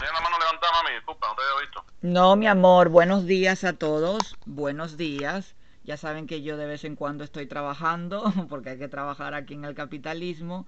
[0.00, 0.94] La mano levantada, mami.
[0.96, 1.84] Disculpa, no te había visto.
[2.02, 4.36] No, mi amor, buenos días a todos.
[4.44, 5.54] Buenos días.
[5.84, 9.54] Ya saben que yo de vez en cuando estoy trabajando, porque hay que trabajar aquí
[9.54, 10.66] en el capitalismo.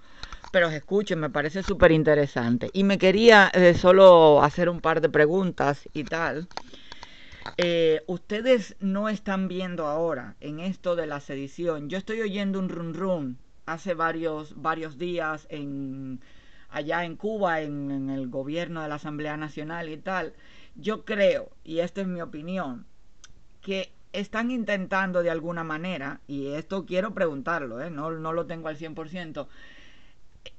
[0.51, 2.69] Pero os escucho, me parece súper interesante.
[2.71, 6.47] Y me quería eh, solo hacer un par de preguntas y tal.
[7.57, 11.89] Eh, ustedes no están viendo ahora en esto de la sedición.
[11.89, 16.21] Yo estoy oyendo un run run hace varios, varios días en,
[16.77, 20.33] allá en Cuba, en, el gobierno de la Asamblea Nacional y tal.
[20.75, 22.85] Yo creo, y esta es mi opinión,
[23.61, 27.89] que están intentando de alguna manera, y esto quiero preguntarlo, ¿eh?
[27.89, 29.47] no, no lo tengo al 100%,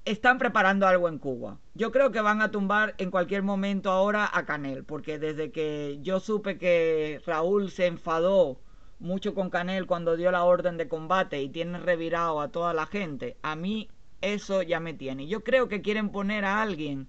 [0.05, 1.59] están preparando algo en Cuba.
[1.75, 5.98] Yo creo que van a tumbar en cualquier momento ahora a Canel, porque desde que
[6.03, 8.61] yo supe que Raúl se enfadó
[8.98, 12.87] mucho con Canel cuando dio la orden de combate y tiene revirado a toda la
[12.87, 13.89] gente, a mí
[14.20, 15.27] eso ya me tiene.
[15.27, 17.08] Yo creo que quieren poner a alguien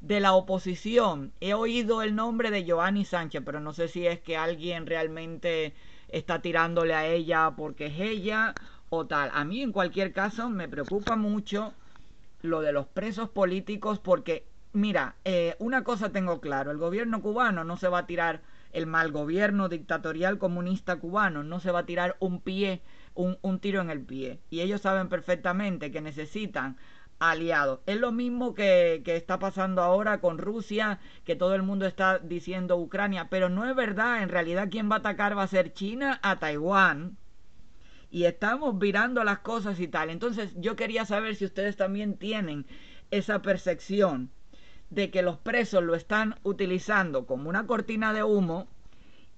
[0.00, 1.32] de la oposición.
[1.40, 5.74] He oído el nombre de Joanny Sánchez, pero no sé si es que alguien realmente
[6.08, 8.54] está tirándole a ella porque es ella
[8.88, 9.30] o tal.
[9.32, 11.72] A mí en cualquier caso me preocupa mucho
[12.42, 17.64] lo de los presos políticos porque, mira, eh, una cosa tengo claro, el gobierno cubano
[17.64, 18.40] no se va a tirar,
[18.72, 22.80] el mal gobierno dictatorial comunista cubano no se va a tirar un pie,
[23.14, 24.40] un, tiro en el pie.
[24.50, 26.76] Y ellos saben perfectamente que necesitan
[27.18, 27.80] aliados.
[27.86, 32.18] Es lo mismo que, que, está pasando ahora con Rusia, que todo el mundo está
[32.18, 35.72] diciendo Ucrania, pero no es verdad, en realidad quien va a atacar va a ser
[35.72, 37.18] China a Taiwán.
[38.10, 40.10] Y estamos virando las cosas y tal.
[40.10, 42.66] Entonces yo quería saber si ustedes también tienen
[43.10, 44.30] esa percepción
[44.90, 48.68] de que los presos lo están utilizando como una cortina de humo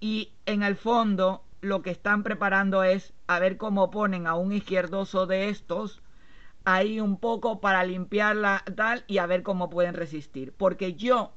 [0.01, 4.53] y en el fondo lo que están preparando es a ver cómo ponen a un
[4.53, 6.03] izquierdoso de estos
[6.65, 10.53] ahí un poco para limpiarla tal y a ver cómo pueden resistir.
[10.53, 11.33] Porque yo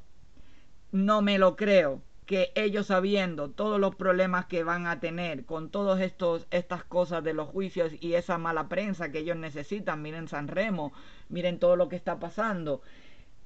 [0.91, 5.69] no me lo creo que ellos sabiendo todos los problemas que van a tener con
[5.69, 10.47] todas estas cosas de los juicios y esa mala prensa que ellos necesitan, miren San
[10.47, 10.91] Remo,
[11.29, 12.81] miren todo lo que está pasando.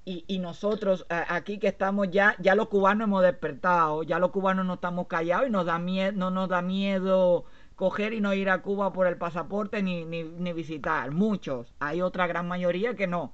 [0.06, 4.66] Y, y nosotros aquí que estamos ya, ya los cubanos hemos despertado, ya los cubanos
[4.66, 7.46] no estamos callados y nos da miedo, no nos da miedo
[7.76, 11.12] coger y no ir a Cuba por el pasaporte ni, ni, ni visitar.
[11.12, 13.34] Muchos, hay otra gran mayoría que no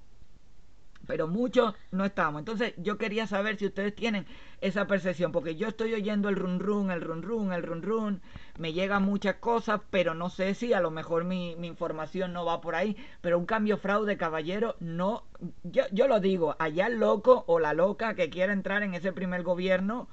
[1.05, 2.39] pero muchos no estamos.
[2.39, 4.25] Entonces yo quería saber si ustedes tienen
[4.61, 8.21] esa percepción, porque yo estoy oyendo el run run, el run run, el run run,
[8.57, 12.61] me llegan muchas cosas, pero no sé si a lo mejor mi, información no va
[12.61, 15.23] por ahí, pero un cambio fraude, caballero, no,
[15.63, 19.13] yo, yo lo digo, allá el loco o la loca que quiera entrar en ese
[19.13, 20.07] primer gobierno,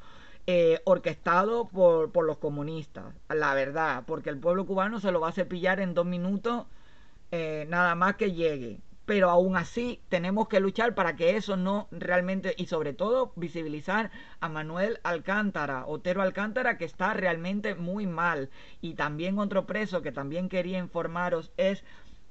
[0.47, 5.29] eh, orquestado por, por, los comunistas, la verdad, porque el pueblo cubano se lo va
[5.29, 6.67] a cepillar en dos minutos
[7.33, 8.79] eh, nada más que llegue.
[9.05, 14.11] Pero aún así tenemos que luchar para que eso no realmente, y sobre todo visibilizar
[14.41, 18.51] a Manuel Alcántara, Otero Alcántara, que está realmente muy mal.
[18.81, 21.85] Y también otro preso que también quería informaros es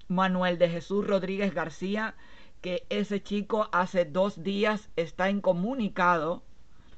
[0.07, 2.15] Manuel de Jesús Rodríguez García,
[2.61, 6.43] que ese chico hace dos días está incomunicado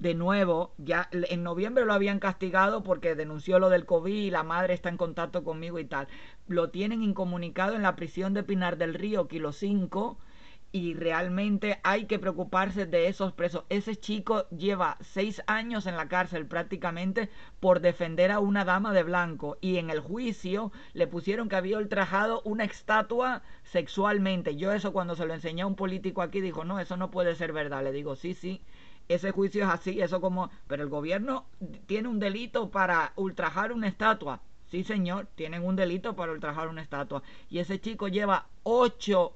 [0.04, 4.44] de nuevo, ya en noviembre lo habían castigado porque denunció lo del COVID y la
[4.44, 6.10] madre está en contacto conmigo y tal.
[6.46, 10.18] Lo tienen incomunicado en la prisión de Pinar del Río, kilo 5,
[10.74, 13.64] y realmente hay que preocuparse de esos presos.
[13.70, 17.30] Ese chico lleva seis años en la cárcel prácticamente
[17.62, 21.78] por defender a una dama de blanco y en el juicio le pusieron que había
[21.78, 24.58] ultrajado una estatua sexualmente.
[24.58, 27.36] Yo eso cuando se lo enseñé a un político aquí dijo, no, eso no puede
[27.36, 27.86] ser verdad.
[27.86, 28.62] Le digo, sí, sí
[29.10, 31.46] ese juicio es así, eso como, pero el gobierno
[31.86, 34.42] tiene un delito para ultrajar una estatua.
[34.68, 37.22] Sí, señor, tienen un delito para ultrajar una estatua.
[37.50, 39.36] Y ese chico lleva ocho,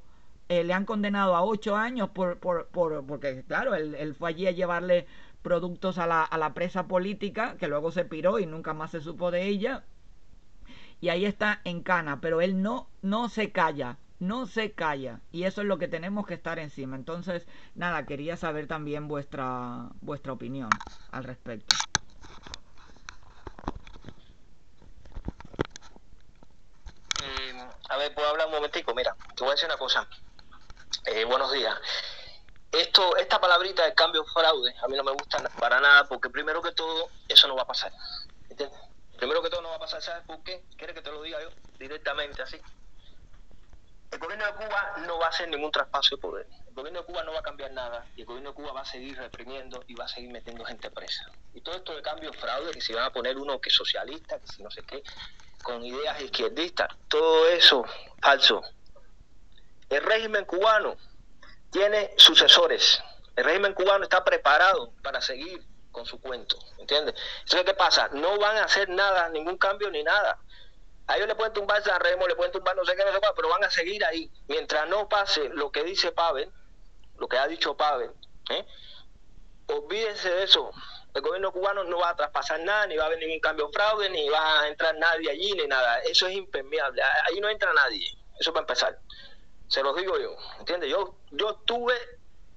[0.50, 4.30] eh, le han condenado a ocho años por, por, por porque, claro, él, él, fue
[4.30, 5.06] allí a llevarle
[5.44, 9.02] productos a la, a la presa política, que luego se piró y nunca más se
[9.02, 9.84] supo de ella.
[11.02, 15.44] Y ahí está en cana, pero él no, no se calla no se calla y
[15.44, 16.96] eso es lo que tenemos que estar encima.
[16.96, 20.70] Entonces, nada, quería saber también vuestra vuestra opinión
[21.12, 21.76] al respecto.
[27.24, 28.94] Eh, a ver, puedo hablar un momentico.
[28.96, 30.08] Mira, te voy a decir una cosa.
[31.06, 31.78] Eh, buenos días.
[32.72, 36.62] Esto, esta palabrita de cambio fraude, a mí no me gusta para nada porque primero
[36.62, 37.92] que todo, eso no va a pasar.
[38.50, 38.80] ¿Entiendes?
[39.18, 40.64] Primero que todo no va a pasar, ¿sabes por qué?
[40.76, 41.50] ¿Quieres que te lo diga yo
[41.80, 42.60] directamente así?
[44.12, 46.48] El gobierno de Cuba no va a hacer ningún traspaso de poder.
[46.68, 48.82] El gobierno de Cuba no va a cambiar nada y el gobierno de Cuba va
[48.82, 51.26] a seguir reprimiendo y va a seguir metiendo gente presa.
[51.54, 54.40] Y todo esto de cambio fraude, que si van a poner uno que es socialista,
[54.40, 55.04] que si no sé qué,
[55.62, 57.84] con ideas izquierdistas, todo eso
[58.22, 58.62] falso.
[59.90, 60.98] El régimen cubano
[61.72, 63.02] tiene sucesores
[63.36, 65.62] El régimen cubano está preparado para seguir
[65.92, 67.16] con su cuento, ¿entiendes?
[67.40, 68.10] Entonces, ¿qué pasa?
[68.14, 70.40] No van a hacer nada, ningún cambio ni nada.
[71.08, 73.20] A ellos le pueden tumbar San Remo, le pueden tumbar no sé qué, no sé
[73.20, 74.30] qué, pero van a seguir ahí.
[74.48, 76.52] Mientras no pase lo que dice Pavel,
[77.18, 78.12] lo que ha dicho Pavel,
[78.50, 78.66] ¿eh?
[79.68, 80.72] olvídense de eso.
[81.14, 84.10] El gobierno cubano no va a traspasar nada, ni va a haber ningún cambio fraude,
[84.10, 86.00] ni va a entrar nadie allí, ni nada.
[86.02, 87.02] Eso es impermeable.
[87.26, 88.16] Ahí no entra nadie.
[88.40, 89.00] Eso para empezar.
[89.68, 90.90] Se los digo yo, ¿entiendes?
[90.90, 91.96] Yo, yo estuve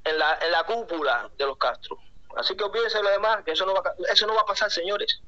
[0.05, 1.99] en la, en la cúpula de los Castro.
[2.37, 5.21] Así que olvídense lo demás, que eso no va, eso no va a pasar, señores.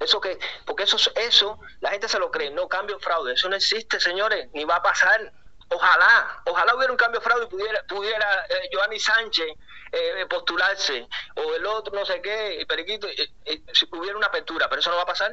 [0.00, 3.56] Eso que, porque eso, eso, la gente se lo cree, no cambio fraude, eso no
[3.56, 5.32] existe, señores, ni va a pasar.
[5.70, 9.48] Ojalá, ojalá hubiera un cambio fraude y pudiera, pudiera eh, Sánchez
[9.92, 14.68] eh, postularse, o el otro no sé qué, Periquito, eh, eh, si hubiera una apertura,
[14.68, 15.32] pero eso no va a pasar.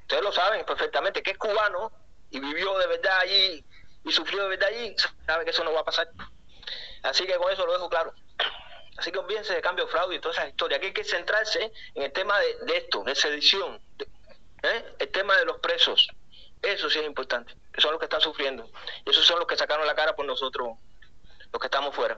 [0.00, 1.92] Ustedes lo saben perfectamente, que es cubano
[2.30, 3.64] y vivió de verdad allí
[4.04, 4.94] y sufrió de verdad allí,
[5.26, 6.08] sabe que eso no va a pasar.
[7.02, 8.12] Así que con eso lo dejo claro.
[9.02, 10.76] Así que olvídense de cambio fraude y toda esa historia.
[10.76, 13.82] Aquí hay que centrarse en el tema de, de esto, de sedición,
[14.62, 14.94] ¿eh?
[15.00, 16.06] el tema de los presos.
[16.62, 18.70] Eso sí es importante, que son los que están sufriendo.
[19.04, 20.78] Y esos son los que sacaron la cara por nosotros,
[21.52, 22.16] los que estamos fuera.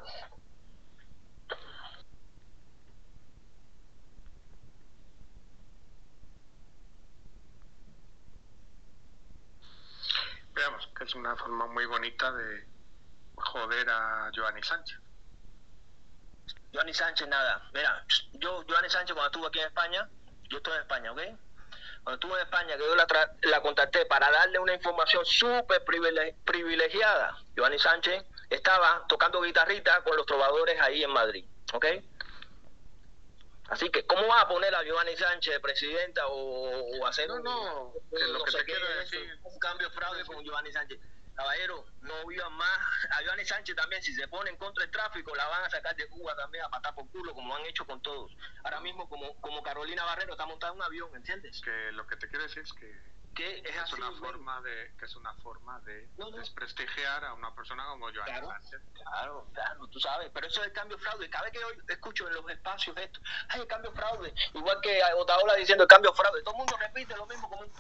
[10.53, 12.67] Veamos, que es una forma muy bonita de
[13.37, 15.04] joder a Giovanni Sánchez.
[16.75, 17.63] Giovanni Sánchez, nada.
[17.73, 20.09] Mira, yo, Giovanni Sánchez, cuando estuve aquí en España,
[20.51, 21.21] yo estoy en España, ¿ok?
[22.03, 23.07] Cuando estuve en España, que yo la,
[23.43, 30.27] la contacté para darle una información súper privilegiada, Giovanni Sánchez estaba tocando guitarrita con los
[30.27, 31.45] trovadores ahí en Madrid,
[31.75, 31.87] ¿ok?
[33.69, 37.85] Así que, ¿cómo va a poner a Giovanni Sánchez presidenta o, o hacer no, no,
[37.85, 40.99] un, que lo no que te quiero decir- un cambio fraude con Giovanni Sánchez?
[41.35, 42.79] Caballero, no vivan más.
[43.11, 45.95] A Giovanni Sánchez también, si se pone en contra del tráfico, la van a sacar
[45.97, 48.33] de Cuba también a patar por culo, como han hecho con todos.
[48.63, 51.61] Ahora mismo, como, como Carolina Barrero está montada en un avión, ¿entiendes?
[51.61, 55.17] Que lo que te quiero decir es que Que es una forma de que es
[55.17, 56.37] una forma de No, no.
[56.37, 58.47] desprestigiar a una persona como Giovanni Claro.
[58.47, 58.81] Sánchez.
[58.95, 61.29] Claro, claro, tú sabes, pero eso es el cambio fraude.
[61.29, 65.03] Cada vez que yo escucho en los espacios esto, hay el cambio fraude, igual que
[65.17, 67.73] Otaola diciendo el cambio fraude, todo el mundo repite lo mismo como un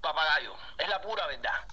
[0.00, 0.54] papagayo.
[0.78, 1.66] Es la pura verdad.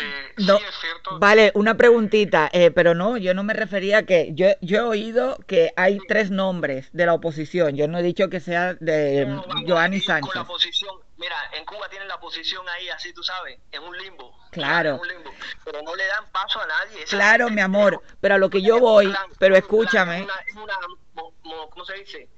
[0.00, 1.18] Eh, No, sí es cierto.
[1.18, 4.82] Vale, una preguntita, eh, pero no, yo no me refería a que yo, yo he
[4.82, 9.24] oído que hay tres nombres de la oposición, yo no he dicho que sea de
[9.26, 10.34] No, Giovanni ir Con Sánchez.
[10.34, 14.36] la posición, mira, en Cuba tienen la posición ahí, así tú sabes, en un limbo.
[14.50, 14.96] Claro.
[15.00, 15.30] Un limbo,
[15.64, 17.04] pero no le dan paso a nadie.
[17.04, 20.62] Claro, mi amor, pero a lo que yo voy, plan, pero plan, escúchame, Es una,
[20.64, 20.74] una
[21.14, 22.28] mo- mo- ¿cómo se dice?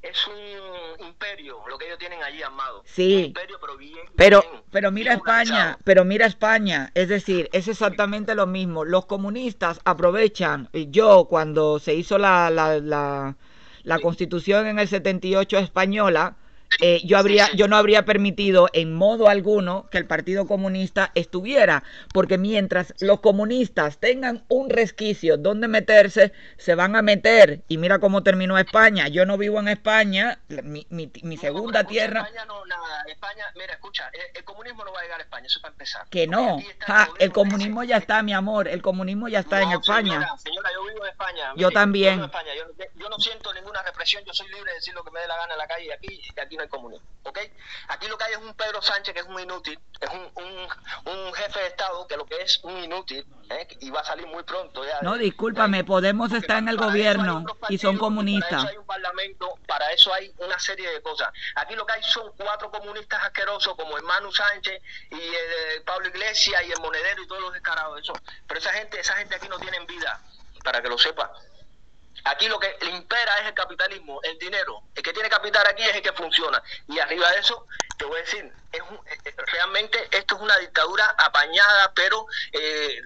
[0.00, 2.82] Es un imperio lo que ellos tienen allí armado.
[2.86, 3.16] Sí.
[3.16, 3.98] Un imperio, pero bien.
[4.16, 5.78] Pero, bien- pero mira bien España, organizado.
[5.84, 8.84] pero mira España, es decir, es exactamente lo mismo.
[8.84, 13.36] Los comunistas aprovechan, y yo cuando se hizo la, la, la,
[13.82, 14.02] la Sí.
[14.02, 16.36] constitución en el 78 española,
[16.80, 21.82] eh, yo, habría, yo no habría permitido en modo alguno que el Partido Comunista estuviera,
[22.12, 27.62] porque mientras los comunistas tengan un resquicio donde meterse, se van a meter.
[27.68, 29.08] Y mira cómo terminó España.
[29.08, 32.20] Yo no vivo en España, mi, mi, mi No, segunda escucha, tierra.
[32.22, 33.02] España no, nada.
[33.08, 36.06] España, mira, escucha, el, el comunismo no va a llegar a España, eso para empezar.
[36.10, 39.40] Que no, Porque aquí está ja, el comunismo ya está, mi amor, el comunismo ya
[39.40, 40.12] está en No, España.
[40.12, 41.52] Señora, señora, yo vivo en España.
[41.56, 42.14] Yo también.
[42.14, 42.50] vivo en España.
[42.56, 45.20] Yo, no- yo no siento ninguna represión, yo soy libre de decir lo que me
[45.20, 47.06] dé la gana en la calle y aquí, y aquí no hay comunismo.
[47.22, 47.38] ¿Ok?
[47.88, 51.12] Aquí lo que hay es un Pedro Sánchez que es un inútil, es un, un,
[51.12, 53.66] un jefe de Estado que lo que es un inútil ¿eh?
[53.80, 54.84] y va a salir muy pronto.
[54.84, 55.18] Ya, No, ¿eh?
[55.18, 58.50] discúlpame, Podemos Porque está en el gobierno y son comunistas.
[58.50, 61.32] Para eso hay un parlamento, para eso hay una serie de cosas.
[61.54, 66.08] Aquí lo que hay son cuatro comunistas asquerosos como el Manu Sánchez y el, Pablo
[66.08, 68.12] Iglesias y el Monedero y todos los descarados de eso.
[68.46, 70.20] Pero esa gente, esa gente aquí no tienen vida,
[70.64, 71.32] para que lo sepa.
[72.24, 74.82] Aquí lo que le impera es el capitalismo, el dinero.
[74.94, 76.62] El que tiene capital aquí es el que funciona.
[76.88, 80.40] Y arriba de eso, te voy a decir, es un- eh, eh, realmente esto es
[80.42, 83.00] una dictadura apañada, pero eh,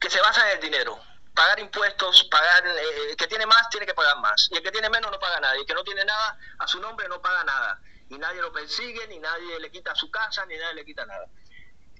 [0.00, 0.98] que se basa en el dinero.
[1.34, 4.48] Pagar impuestos, pagar, eh, el que tiene más tiene que pagar más.
[4.50, 5.56] Y el que tiene menos no paga nada.
[5.56, 7.80] Y el que no tiene nada, a su nombre no paga nada.
[8.08, 11.26] Y nadie lo persigue, ni nadie le quita su casa, ni nadie le quita nada.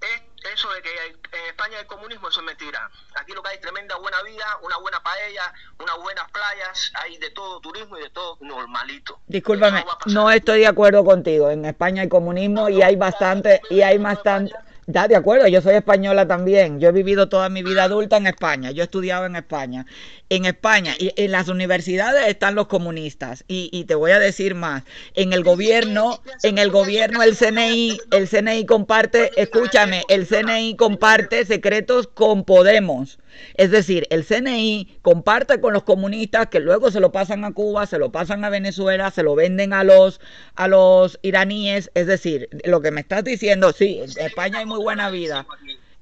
[0.00, 2.90] Es- eso de que hay- en España hay comunismo, eso es mentira.
[3.16, 7.19] Aquí lo que hay es tremenda buena vida, una buena paella, unas buenas playas, hay
[7.19, 9.21] de todo turismo y de todo normalito.
[9.26, 11.50] Discúlpame, no estoy de acuerdo contigo.
[11.50, 14.54] En España hay comunismo y hay bastante, y hay bastante.
[14.92, 16.80] Ya, de acuerdo, yo soy española también.
[16.80, 18.73] Yo he vivido toda mi vida adulta en España.
[18.73, 19.87] Yo he estudiado en España.
[20.28, 23.44] En España y en las universidades están los comunistas.
[23.47, 24.82] Y, y te voy a decir más.
[25.14, 31.44] En el gobierno, en el gobierno, el CNI, el CNI comparte, escúchame, el CNI comparte
[31.44, 33.18] secretos con Podemos.
[33.54, 37.87] Es decir, el CNI comparte con los comunistas que luego se lo pasan a Cuba,
[37.87, 40.20] se lo pasan a Venezuela, se lo venden a los,
[40.54, 41.90] a los iraníes.
[41.94, 45.46] Es decir, lo que me estás diciendo, sí, en España hay muy buena vida.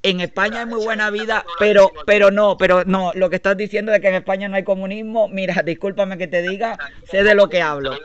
[0.03, 3.91] En España hay muy buena vida, pero, pero no, pero no, lo que estás diciendo
[3.91, 6.79] de que en España no hay comunismo, mira, discúlpame que te diga,
[7.11, 7.99] sé de lo que hablo.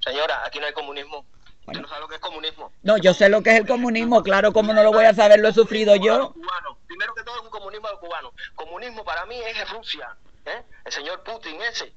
[0.00, 1.26] Señora, aquí no hay comunismo.
[1.66, 2.72] No sabe lo que es comunismo.
[2.82, 5.40] No, yo sé lo que es el comunismo, claro, como no lo voy a saber,
[5.40, 6.32] lo he sufrido yo.
[6.32, 6.78] Cubano.
[6.86, 8.32] Primero que todo es un comunismo cubano.
[8.54, 10.16] Comunismo para mí es Rusia.
[10.44, 10.62] ¿eh?
[10.84, 11.92] El señor Putin ese,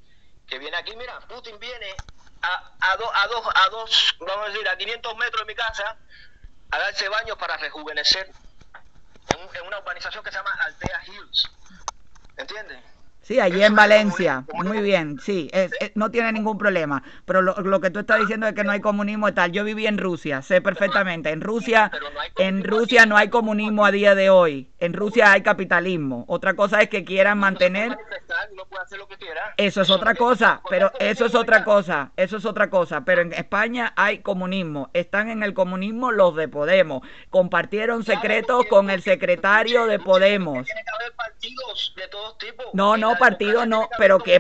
[0.48, 1.96] que viene aquí, mira, Putin viene
[2.42, 5.56] a, a, do, a, dos, a dos, vamos a decir, a 500 metros de mi
[5.56, 5.98] casa
[6.72, 8.32] a darse baños para rejuvenecer
[9.30, 11.50] en, en una urbanización que se llama Altea Hills.
[12.38, 12.80] ¿Entiendes?
[13.22, 14.46] Sí, allí en Valencia.
[14.64, 17.04] Muy bien, sí, es, no tiene ningún problema.
[17.26, 19.52] Pero lo, lo, que tú estás diciendo es que no hay comunismo y tal.
[19.52, 21.30] Yo viví en Rusia, sé perfectamente.
[21.30, 21.92] En Rusia,
[22.38, 24.69] en Rusia no hay comunismo a día de hoy.
[24.80, 26.24] En Rusia hay capitalismo.
[26.28, 27.98] Otra cosa es que quieran mantener.
[29.58, 33.04] Eso es otra cosa, pero eso es otra cosa, eso es otra cosa.
[33.04, 34.90] Pero en España hay comunismo.
[34.94, 37.02] Están en el comunismo los de Podemos.
[37.30, 40.66] Compartieron secretos con el secretario de Podemos.
[42.74, 44.40] No, no, partido no, pero ¿qué?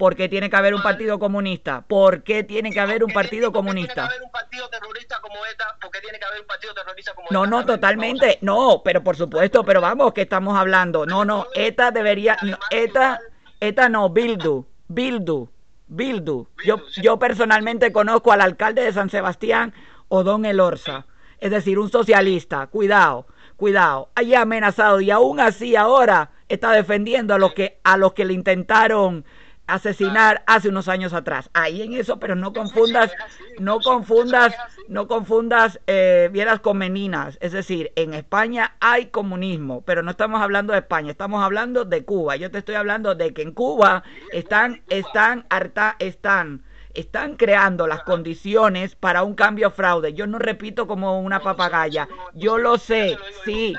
[0.00, 1.82] ¿Por qué tiene que haber un partido comunista?
[1.82, 4.08] ¿Por qué tiene que haber un partido comunista?
[4.08, 7.28] ¿Por qué tiene que haber un partido comunista?
[7.30, 8.38] No, no, totalmente.
[8.40, 11.04] No, pero por supuesto, pero vamos, que estamos hablando.
[11.04, 13.20] No, no, ETA debería, no, ETA,
[13.60, 15.50] ETA no, Bildu, Bildu,
[15.88, 16.48] Bildu.
[16.64, 19.74] Yo, yo personalmente conozco al alcalde de San Sebastián,
[20.08, 21.04] Odón Elorza,
[21.40, 22.68] es decir, un socialista.
[22.68, 23.26] Cuidado
[23.60, 28.24] cuidado, haya amenazado y aún así ahora está defendiendo a los que a los que
[28.24, 29.26] le intentaron
[29.74, 31.50] asesinar hace unos años atrás.
[31.52, 33.12] Ahí en eso, pero no confundas,
[33.58, 34.54] no confundas,
[34.88, 37.38] no confundas eh, vieras con meninas.
[37.40, 42.04] Es decir, en España hay comunismo, pero no estamos hablando de España, estamos hablando de
[42.04, 42.36] Cuba.
[42.36, 46.62] Yo te estoy hablando de que en Cuba están, están, harta, están
[46.94, 50.14] están creando las condiciones para un cambio fraude.
[50.14, 52.08] Yo no repito como una papagaya.
[52.34, 53.76] Yo lo sé, sí,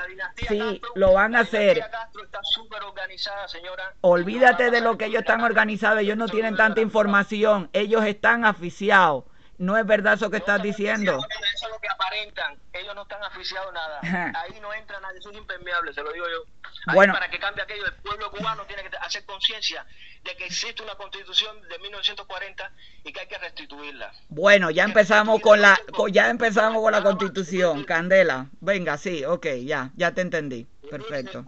[0.47, 1.83] sí, lo van a hacer.
[4.01, 9.25] Olvídate de lo que ellos están organizados, ellos no tienen tanta información, ellos están aficiados.
[9.57, 11.19] No es verdad eso que estás diciendo.
[11.19, 12.57] Eso es lo que aparentan.
[12.73, 13.99] Ellos no están aficiados nada.
[14.41, 16.43] Ahí no entra nadie, eso es impermeable, se lo digo yo.
[16.87, 19.85] Ahí bueno, para que cambie aquello, el pueblo cubano tiene que hacer conciencia
[20.23, 22.71] de que existe una constitución de 1940
[23.03, 24.11] y que hay que restituirla.
[24.29, 25.79] Bueno, ya empezamos con la
[26.11, 28.47] ya empezamos con la constitución, Candela.
[28.59, 30.67] Venga, sí, ok, ya, ya te entendí.
[30.89, 31.45] Perfecto.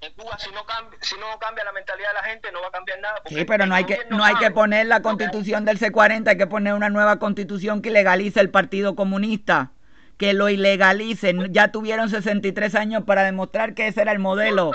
[0.00, 2.68] En Cuba si no cambia, si no cambia la mentalidad de la gente no va
[2.68, 3.22] a cambiar nada.
[3.26, 6.46] Sí, pero no hay que no hay que poner la constitución del C40, hay que
[6.46, 9.72] poner una nueva constitución que legalice el Partido Comunista
[10.18, 11.52] que lo ilegalicen.
[11.52, 14.72] Ya tuvieron 63 años para demostrar que ese era el modelo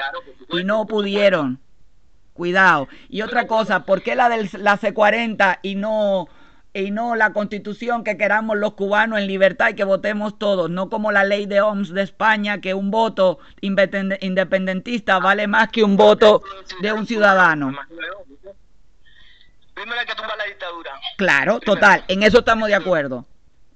[0.49, 1.59] y no pudieron.
[2.33, 2.87] Cuidado.
[3.09, 6.27] Y otra cosa, ¿por qué la de la C40 y no
[6.75, 10.89] y no la constitución que queramos los cubanos en libertad y que votemos todos, no
[10.89, 15.95] como la ley de OMS de España, que un voto independentista vale más que un
[15.95, 16.41] voto
[16.81, 17.73] de un ciudadano.
[19.75, 20.91] Primero hay que tumbar la dictadura.
[21.17, 23.27] Claro, total, en eso estamos de acuerdo.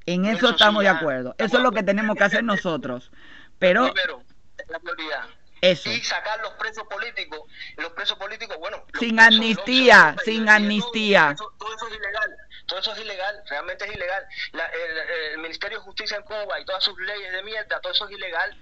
[0.07, 1.35] En eso, estamos de acuerdo.
[1.37, 3.11] Eso es lo que tenemos que hacer nosotros.
[3.59, 3.91] Pero...
[3.91, 4.23] Primero,
[4.69, 5.25] la prioridad.
[5.61, 5.89] Eso.
[5.89, 7.41] Y sacar los presos políticos.
[7.77, 8.83] Los presos políticos, bueno.
[8.99, 11.35] Sin amnistía, sin amnistía.
[11.37, 12.37] Todo, todo eso es ilegal
[12.67, 14.23] todo eso es ilegal, realmente es ilegal.
[14.51, 17.93] La, el, el, Ministerio de Justicia en Cuba y todas sus leyes de mierda, todo
[17.93, 18.55] eso es ilegal.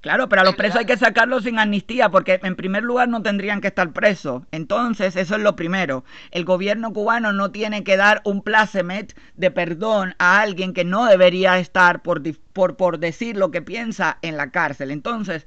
[0.00, 3.22] Claro, pero a los presos hay que sacarlos sin amnistía porque en primer lugar no
[3.22, 4.44] tendrían que estar presos.
[4.50, 6.04] Entonces, eso es lo primero.
[6.30, 11.04] El gobierno cubano no tiene que dar un plácemet de perdón a alguien que no
[11.04, 12.22] debería estar por,
[12.54, 14.90] por, por decir lo que piensa en la cárcel.
[14.90, 15.46] Entonces,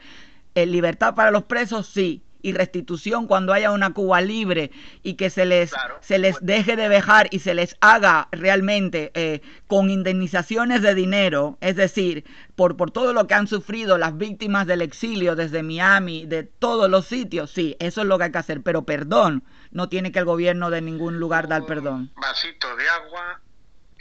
[0.55, 4.69] en libertad para los presos, sí y restitución cuando haya una Cuba libre
[5.01, 9.11] y que se les, claro, se les deje de dejar y se les haga realmente
[9.15, 14.17] eh, con indemnizaciones de dinero, es decir, por, por todo lo que han sufrido las
[14.17, 18.31] víctimas del exilio desde Miami, de todos los sitios, sí, eso es lo que hay
[18.31, 22.11] que hacer, pero perdón, no tiene que el gobierno de ningún lugar dar perdón.
[22.13, 23.39] Un vasito de agua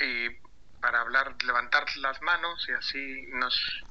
[0.01, 0.29] y
[0.81, 3.85] para hablar, levantar las manos y así nos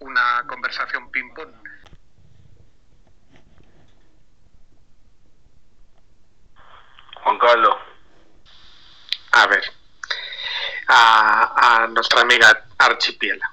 [0.00, 1.67] una conversación ping-pong.
[7.28, 7.76] Juan Carlos.
[9.32, 9.62] A ver,
[10.86, 13.50] a, nuestra amiga Archipiela.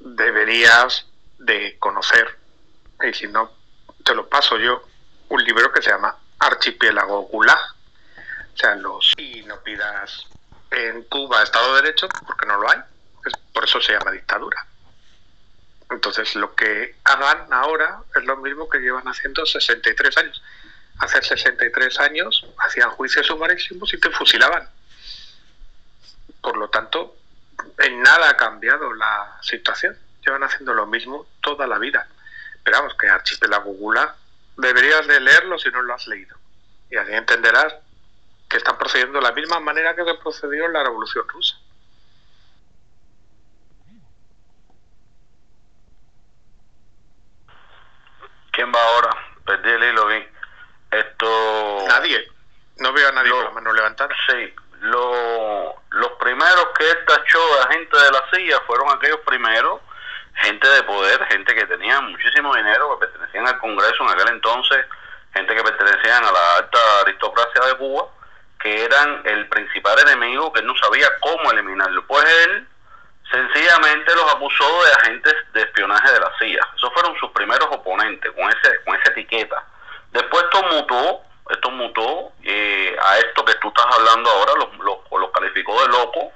[0.00, 1.06] Deberías
[1.38, 2.36] de conocer,
[3.08, 3.52] y si no,
[4.04, 4.82] te lo paso yo,
[5.28, 7.60] un libro que se llama Archipiélago Gulag.
[8.54, 9.12] O sea, los...
[9.18, 10.26] Y no pidas
[10.72, 12.78] en Cuba Estado de Derecho, porque no lo hay.
[13.52, 14.66] Por eso se llama dictadura.
[15.90, 20.42] Entonces, lo que hagan ahora es lo mismo que llevan haciendo 63 años.
[20.98, 24.68] Hace 63 años hacían juicios sumarísimos y te fusilaban.
[26.40, 27.16] Por lo tanto,
[27.78, 29.98] en nada ha cambiado la situación.
[30.24, 32.06] Llevan haciendo lo mismo toda la vida.
[32.62, 34.16] Pero vamos, que Archipelago Gula
[34.56, 36.36] deberías de leerlo si no lo has leído.
[36.90, 37.74] Y así entenderás
[38.48, 41.56] que están procediendo de la misma manera que se procedió en la Revolución Rusa.
[48.52, 49.10] ¿Quién va ahora?
[49.44, 50.33] Perdí el hilo aquí.
[51.94, 52.28] Nadie.
[52.78, 54.14] No veo a nadie con la mano levantada.
[54.28, 54.52] Sí.
[54.80, 59.80] Lo, los primeros que tachó de gente de la silla fueron aquellos primeros,
[60.34, 64.84] gente de poder, gente que tenía muchísimo dinero, que pertenecían al Congreso en aquel entonces,
[65.32, 68.08] gente que pertenecían a la alta aristocracia de Cuba,
[68.60, 72.04] que eran el principal enemigo que él no sabía cómo eliminarlo.
[72.06, 72.66] Pues él
[73.30, 76.68] sencillamente los acusó de agentes de espionaje de la CIA.
[76.76, 79.64] Esos fueron sus primeros oponentes con ese con esa etiqueta.
[80.10, 85.30] Después esto mutó, esto mutó eh, a esto que tú estás hablando ahora, los, los,
[85.30, 86.32] calificó de loco.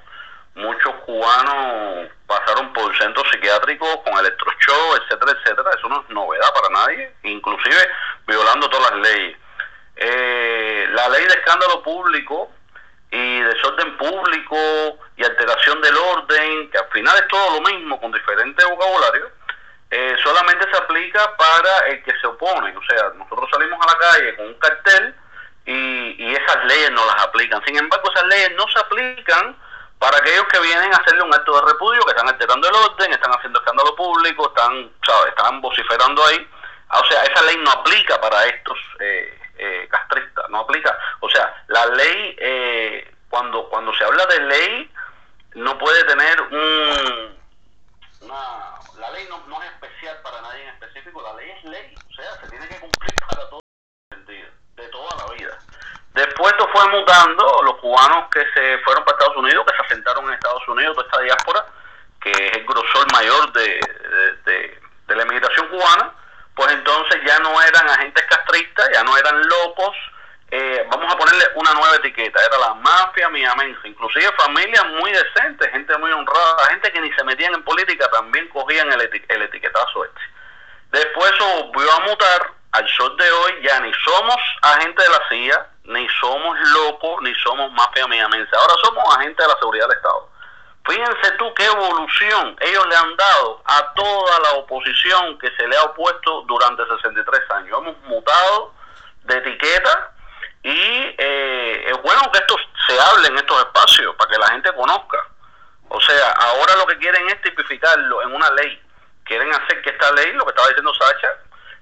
[0.55, 5.69] Muchos cubanos pasaron por centros psiquiátricos con electroshock, etcétera, etcétera.
[5.77, 7.77] Eso no es novedad para nadie, inclusive
[8.27, 9.37] violando todas las leyes.
[9.95, 12.51] Eh, la ley de escándalo público
[13.11, 14.57] y desorden público
[15.17, 19.29] y alteración del orden, que al final es todo lo mismo con diferentes vocabularios,
[19.91, 22.75] eh, solamente se aplica para el que se opone.
[22.75, 25.15] O sea, nosotros salimos a la calle con un cartel
[25.65, 27.63] y, y esas leyes no las aplican.
[27.65, 29.55] Sin embargo, esas leyes no se aplican
[29.99, 33.11] para aquellos que vienen a hacerle un acto de repudio, que están alterando el orden,
[33.11, 35.29] están haciendo escándalo público, están, ¿sabes?
[35.29, 36.49] están vociferando ahí.
[36.91, 40.97] O sea, esa ley no aplica para estos eh, eh, castrista, no aplica.
[41.19, 44.91] O sea, la ley, eh, cuando, cuando se habla de ley,
[45.55, 47.39] no puede tener un...
[48.21, 48.35] Una,
[48.99, 49.71] la ley no, no es
[50.23, 53.49] para nadie en específico, la ley es ley, o sea, se tiene que cumplir para
[53.49, 53.59] todo
[54.09, 55.59] sentido, de toda la vida.
[56.13, 60.25] Después esto fue mutando, los cubanos que se fueron para Estados Unidos, que se asentaron
[60.27, 61.65] en Estados Unidos, toda esta diáspora,
[62.21, 63.79] que es el grosor mayor de,
[64.45, 66.13] de, de la emigración cubana,
[66.55, 69.95] pues entonces ya no eran agentes castristas, ya no eran locos,
[70.51, 75.71] eh, vamos a ponerle una nueva etiqueta, era la mafia miamense, inclusive familias muy decentes,
[75.71, 80.05] gente muy honrada, gente que ni se metían en política, también cogían el, el etiquetazo
[80.05, 80.21] este.
[80.91, 85.29] Después eso volvió a mutar, al sol de hoy ya ni somos agentes de la
[85.29, 89.97] CIA, ni somos locos, ni somos mafia miamense, ahora somos agentes de la seguridad del
[89.97, 90.29] Estado.
[90.85, 95.77] Fíjense tú qué evolución ellos le han dado a toda la oposición que se le
[95.77, 97.77] ha opuesto durante 63 años.
[97.79, 98.73] Hemos mutado
[99.25, 100.11] de etiqueta
[100.63, 102.55] y eh, es bueno que esto
[102.87, 105.17] se hable en estos espacios para que la gente conozca.
[105.89, 108.81] O sea, ahora lo que quieren es tipificarlo en una ley.
[109.23, 111.29] Quieren hacer que esta ley, lo que estaba diciendo Sacha,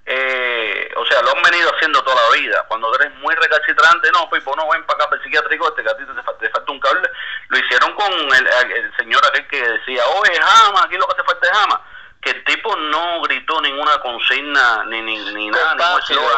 [0.10, 2.66] eh, o sea, lo han venido haciendo toda la vida.
[2.70, 6.14] Cuando eres muy recalcitrante, no, pues no ven para acá para el psiquiátrico, este gatito
[6.14, 7.10] te, te, falta un cable.
[7.50, 11.48] Lo hicieron con el, señor aquel que decía, oye, Jama, aquí lo que te falta
[11.48, 11.82] es Jama.
[12.22, 15.70] Que el tipo no gritó ninguna consigna ni, ni, ni nada.
[15.70, 15.78] Con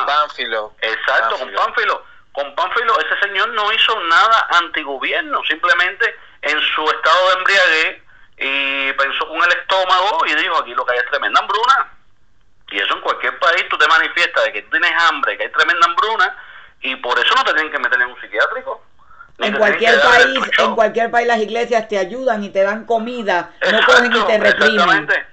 [0.06, 2.06] Pánfilo, Exacto, con Pánfilo.
[2.32, 8.02] Con Pánfilo, ese señor no hizo nada antigobierno, simplemente en su estado de embriaguez
[8.38, 11.92] y pensó con el estómago y dijo, aquí lo que hay es tremenda hambruna
[12.72, 15.88] y eso en cualquier país tú te manifiestas de que tienes hambre, que hay tremenda
[15.88, 16.38] hambruna,
[16.82, 18.84] y por eso no te tienen que meter en un psiquiátrico.
[19.40, 23.86] En cualquier país, en cualquier país las iglesias te ayudan y te dan comida, no
[23.86, 24.80] cogen y te reprimen.
[24.80, 25.28] Exactamente,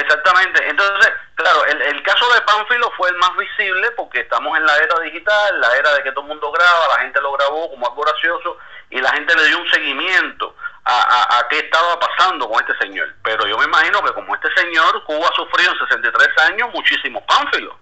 [0.00, 0.68] exactamente.
[0.68, 5.00] Entonces, claro, el, caso de Pánfilo fue el más visible porque estamos en la era
[5.00, 8.02] digital, la era de que todo el mundo graba, la gente lo grabó como algo
[8.02, 8.58] gracioso
[8.90, 10.54] y la gente le dio un seguimiento
[10.84, 13.12] a, qué estaba pasando con este señor.
[13.24, 17.22] Pero yo me imagino que como este señor, Cuba ha sufrido en 63 años muchísimos
[17.24, 17.74] pánfilos.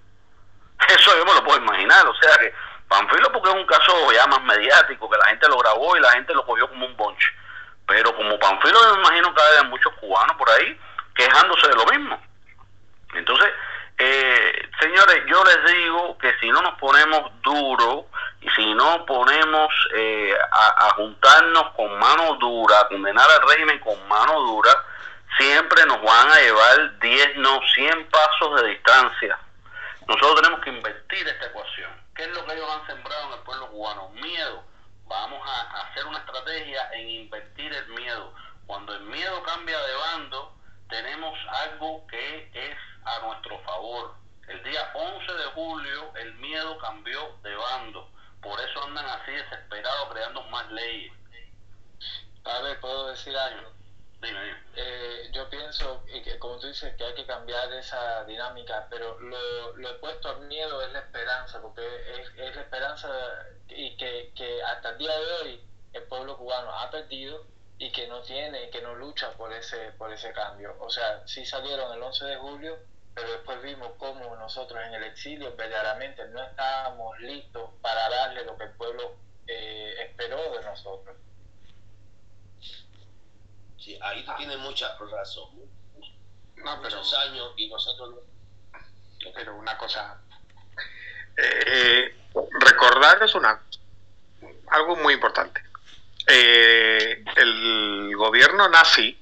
[0.88, 2.06] Eso yo me lo puedo imaginar.
[2.06, 2.54] O sea que
[2.88, 6.12] Pánfilo porque es un caso ya más mediático, que la gente lo grabó y la
[6.12, 7.28] gente lo cogió como un bonche.
[7.86, 10.80] Pero como Pánfilo yo me imagino que hay muchos cubanos por ahí
[11.14, 12.20] quejándose de lo mismo.
[13.14, 13.52] Entonces,
[13.98, 18.06] eh, señores, yo les digo que si no nos ponemos duro
[18.40, 24.06] y si no ponemos eh, a, juntarnos con mano dura, a condenar al régimen con
[24.08, 24.70] mano dura,
[25.38, 29.38] siempre nos van a llevar 10, no 100 pasos de distancia.
[30.06, 31.90] Nosotros tenemos que invertir esta ecuación.
[32.16, 34.08] ¿Qué es lo que ellos han sembrado en el pueblo cubano?
[34.10, 34.64] Miedo.
[35.06, 38.34] Vamos a hacer una estrategia en invertir el miedo.
[38.66, 40.54] Cuando el miedo cambia de bando,
[40.88, 44.14] tenemos algo que es a nuestro favor.
[44.48, 48.10] El día 11 de julio el miedo cambió de bando.
[48.42, 51.12] Por eso andan así desesperados creando más leyes.
[52.44, 53.72] A ver, ¿puedo decir algo?
[54.76, 59.76] Eh, yo pienso, que, como tú dices, que hay que cambiar esa dinámica, pero lo,
[59.76, 61.82] lo opuesto al miedo es la esperanza, porque
[62.20, 63.08] es, es la esperanza
[63.68, 67.46] y que, que hasta el día de hoy el pueblo cubano ha perdido
[67.84, 70.74] y que no tiene, que no lucha por ese, por ese cambio.
[70.80, 72.78] O sea, sí salieron el 11 de julio,
[73.14, 78.56] pero después vimos cómo nosotros en el exilio verdaderamente no estábamos listos para darle lo
[78.56, 79.16] que el pueblo
[79.46, 81.14] eh, esperó de nosotros.
[83.78, 85.50] Sí, ahí tú tienes mucha razón.
[86.56, 89.30] No, Muchos años y nosotros no.
[89.34, 90.22] Pero una cosa,
[91.36, 92.16] eh,
[92.60, 93.62] recordar es una
[94.68, 95.62] algo muy importante.
[96.26, 99.18] Eh, el gobierno nazi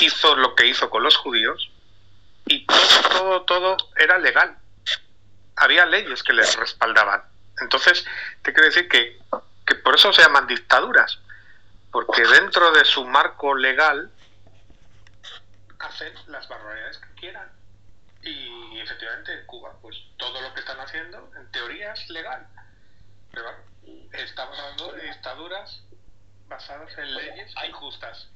[0.00, 1.70] hizo lo que hizo con los judíos
[2.46, 4.56] y todo, todo, todo era legal.
[5.56, 7.22] Había leyes que les respaldaban.
[7.60, 8.04] Entonces,
[8.42, 9.20] te quiero decir que,
[9.66, 11.20] que por eso se llaman dictaduras,
[11.90, 14.10] porque dentro de su marco legal
[15.78, 17.50] hacen las barbaridades que quieran.
[18.22, 22.46] Y efectivamente en Cuba, pues todo lo que están haciendo en teoría es legal.
[23.32, 23.48] Pero
[24.12, 25.80] estamos hablando de dictaduras
[26.48, 28.28] basadas en leyes injustas.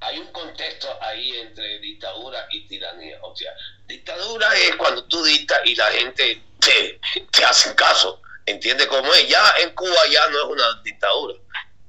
[0.00, 3.18] Hay un contexto ahí entre dictadura y tiranía.
[3.22, 3.52] O sea,
[3.86, 7.00] dictadura es cuando tú dictas y la gente te,
[7.32, 8.22] te hace caso.
[8.46, 9.28] ¿Entiende cómo es?
[9.28, 11.34] Ya en Cuba ya no es una dictadura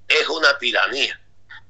[0.10, 1.20] es una tiranía,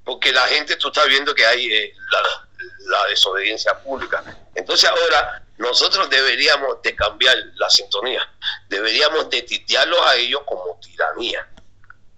[0.04, 4.24] porque la gente, tú estás viendo que hay eh, la, desobediencia pública.
[4.56, 8.22] Entonces ahora nosotros deberíamos de cambiar la sintonía,
[8.70, 11.48] deberíamos de titearlos a ellos como tiranía,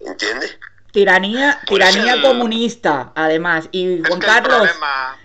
[0.00, 0.58] ¿entiendes?
[0.92, 3.68] Tiranía, tiranía comunista, además.
[3.72, 4.68] Y Juan Carlos,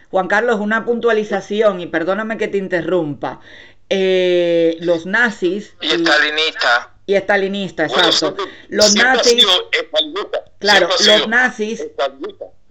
[0.09, 3.41] Juan Carlos, una puntualización, y perdóname que te interrumpa.
[3.89, 5.73] Eh, los nazis...
[5.81, 8.35] Y estalinista y estalinista, exacto.
[8.67, 9.47] los nazis,
[10.59, 11.87] claro, los nazis,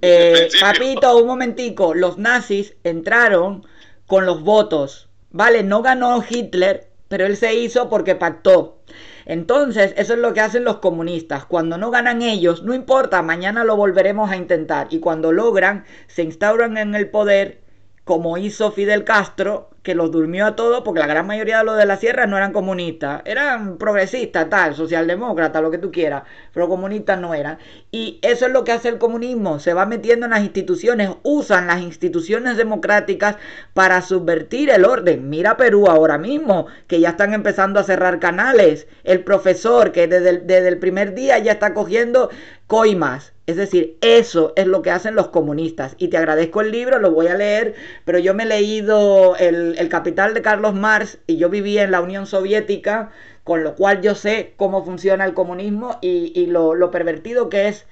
[0.03, 3.67] eh, papito, un momentico, los nazis entraron
[4.07, 5.06] con los votos,
[5.37, 5.63] ¿vale?
[5.63, 8.79] No ganó Hitler, pero él se hizo porque pactó.
[9.27, 11.45] Entonces, eso es lo que hacen los comunistas.
[11.45, 14.87] Cuando no ganan ellos, no importa, mañana lo volveremos a intentar.
[14.91, 17.61] Y cuando logran, se instauran en el poder,
[18.05, 21.79] como hizo Fidel Castro, que los durmió a todos, porque la gran mayoría de los
[21.79, 26.69] de la sierra no eran comunistas, eran progresistas, tal, socialdemócratas, lo que tú quieras, pero
[26.69, 27.59] comunistas no eran.
[27.93, 31.69] Y eso es lo que hace el comunismo, se va metiendo en las instituciones, usan
[31.69, 33.37] las instituciones democráticas
[33.75, 35.31] para subvertir el orden.
[35.31, 40.39] Mira Perú ahora mismo, que ya están empezando a cerrar canales, el profesor que desde
[40.39, 42.29] desde el primer día ya está cogiendo
[42.67, 45.95] coimas es decir, eso es lo que hacen los comunistas.
[45.99, 49.76] Y te agradezco el libro, lo voy a leer, pero yo me he leído El,
[49.89, 53.11] Capital de Carlos Marx y yo viví en la Unión Soviética,
[53.45, 57.87] con lo cual yo sé cómo funciona el comunismo y, lo, pervertido que es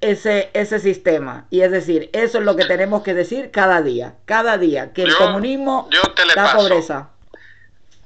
[0.00, 1.46] ese, ese sistema.
[1.50, 5.02] Y es decir, eso es lo que tenemos que decir cada día, cada día, que
[5.02, 7.10] el comunismo yo te da pobreza.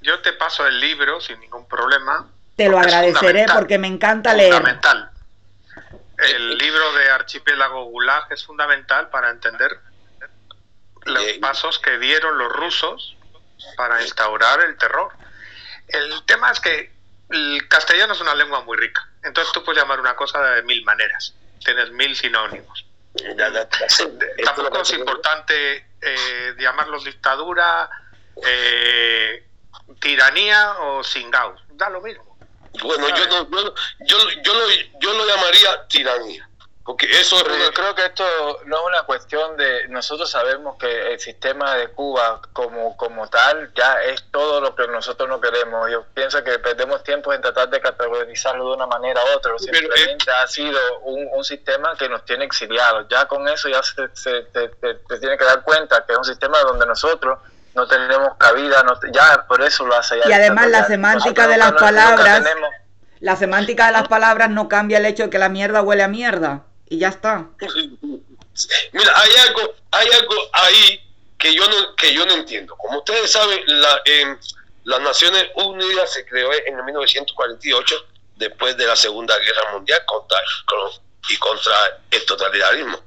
[0.01, 2.29] Yo te paso el libro sin ningún problema.
[2.57, 4.53] Te lo agradeceré porque me encanta leer.
[4.53, 5.13] Fundamental
[6.23, 9.79] el libro de Archipiélago Gulag es fundamental para entender
[11.05, 13.17] los pasos que dieron los rusos
[13.77, 15.13] para instaurar el terror.
[15.89, 16.93] El tema es que
[17.31, 20.85] el castellano es una lengua muy rica, entonces tú puedes llamar una cosa de mil
[20.85, 22.85] maneras, tienes mil sinónimos.
[24.45, 27.89] Tampoco es importante eh, llamarlos dictadura,
[28.47, 29.47] eh,
[30.01, 32.39] tiranía o singaus, da lo mismo.
[32.83, 34.67] Bueno, yo, no, yo, yo, yo, lo,
[35.01, 36.49] yo lo llamaría tiranía.
[36.85, 38.25] Porque eso Yo creo que esto
[38.67, 39.87] no es una cuestión de.
[39.89, 44.89] Nosotros sabemos que el sistema de Cuba, como, como tal, ya es todo lo que
[44.89, 45.89] nosotros no queremos.
[45.93, 49.53] Yo pienso que perdemos tiempo en tratar de categorizarlo de una manera u otra.
[49.59, 53.07] Simplemente ha sido un, un, sistema que nos tiene exiliados.
[53.09, 54.69] Ya con eso ya se, se te,
[55.21, 57.39] tiene que dar cuenta que es un sistema donde nosotros
[57.75, 60.19] no tenemos cabida, no, ya por eso lo hace.
[60.29, 62.45] y además la semántica de las palabras,
[63.21, 66.09] la semántica de las palabras no cambia el hecho de que la mierda huele a
[66.09, 67.49] mierda y ya está.
[68.93, 71.01] Mira, hay algo, hay algo ahí
[71.39, 72.77] que yo no, que yo no entiendo.
[72.77, 74.03] Como ustedes saben, la,
[74.85, 80.39] las Naciones Unidas se creó en 1948 después de la Segunda Guerra Mundial contra,
[81.31, 83.03] y contra el totalitarismo.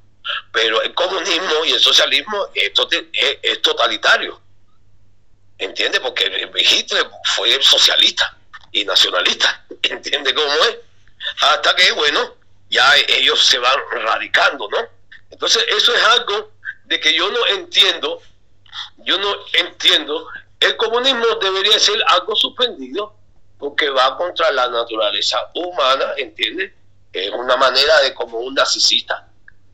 [0.52, 2.72] Pero el comunismo y el socialismo es,
[3.44, 4.42] es totalitario.
[5.60, 6.00] ¿Entiende?
[6.00, 8.36] Porque Hitler fue socialista
[8.72, 9.64] y nacionalista.
[9.84, 10.78] ¿Entiende cómo es?
[11.42, 12.35] Hasta que, bueno,
[12.70, 14.78] ya ellos se van radicando, ¿no?
[15.30, 16.52] Entonces, eso es algo
[16.86, 18.22] de que yo no entiendo,
[18.98, 20.28] yo no entiendo,
[20.60, 23.16] el comunismo debería ser algo suspendido
[23.58, 26.76] porque va contra la naturaleza humana, ¿entiende?
[27.12, 29.25] Es una manera de como un narcisista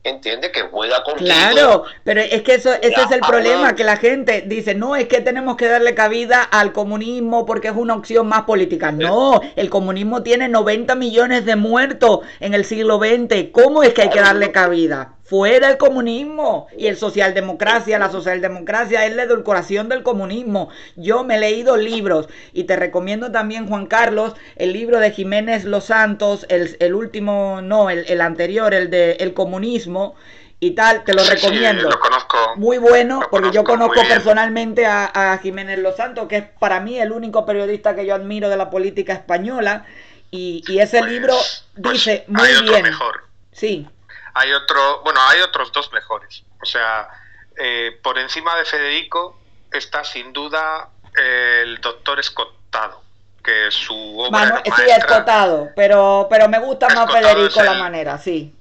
[0.04, 1.26] entiende que juega contigo.
[1.26, 5.06] Claro, pero es que eso, ese es el problema, que la gente dice, no, es
[5.06, 8.90] que tenemos que darle cabida al comunismo porque es una opción más política.
[8.90, 13.50] No, el comunismo tiene 90 millones de muertos en el siglo XX.
[13.52, 15.16] ¿Cómo es que hay que darle cabida?
[15.32, 20.68] Fuera el comunismo y el socialdemocracia, la socialdemocracia es la edulcoración del comunismo.
[20.94, 25.64] Yo me he leído libros y te recomiendo también, Juan Carlos, el libro de Jiménez
[25.64, 30.16] Los Santos, el, el último, no, el, el anterior, el de El comunismo
[30.60, 31.88] y tal, te lo Sí, sí, recomiendo.
[31.88, 32.36] lo conozco.
[32.56, 36.80] Muy bueno, Lo porque yo conozco personalmente a, a Jiménez Los Santos, que es para
[36.80, 39.86] mí el único periodista que yo admiro de la política española.
[40.30, 41.34] Y, y ese Pues- libro
[41.80, 42.82] pues dice muy hay otro bien.
[42.82, 43.14] mejor.
[43.50, 43.86] Sí,
[44.34, 46.42] Hay otro, bueno, hay otros dos mejores.
[46.60, 47.08] O sea,
[47.56, 49.38] eh, por encima de Federico
[49.70, 53.02] está sin duda el doctor Escotado,
[53.44, 54.96] que su obra Manu- sí, maestra.
[54.96, 58.54] escotado, pero, pero me gusta más Escotado Federico es la manera, sí.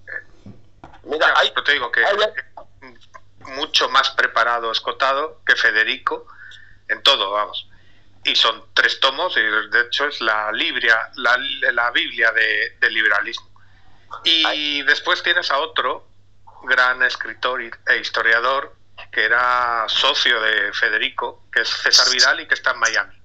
[1.03, 2.15] Mira, hay, pero te digo que hay-
[3.45, 6.27] mucho más preparado Escotado que Federico
[6.87, 7.67] en todo, vamos.
[8.23, 11.37] Y son tres tomos, y de hecho es la, libria, la,
[11.71, 13.49] la Biblia de- del liberalismo.
[14.23, 16.07] Y después tienes a otro
[16.63, 18.75] gran escritor e historiador
[19.11, 23.20] que era socio de Federico, que es César Vidal y que está en Miami.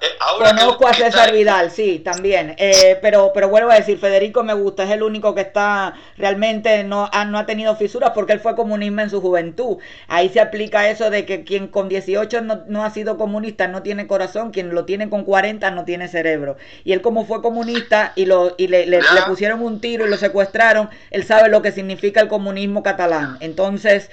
[0.00, 2.54] Que- Conozco a César Vidal, sí, también.
[2.58, 6.84] Eh, pero, pero vuelvo a decir, Federico me gusta, es el único que está realmente
[6.84, 9.78] no ha, no ha tenido fisuras porque él fue comunista en su juventud.
[10.06, 13.82] Ahí se aplica eso de que quien con 18 no, no ha sido comunista no
[13.82, 16.56] tiene corazón, quien lo tiene con 40 no tiene cerebro.
[16.84, 20.16] Y él como fue comunista y, lo, y le, le- pusieron un tiro y lo
[20.16, 23.36] secuestraron, él sabe lo que significa el comunismo catalán.
[23.40, 24.10] Entonces,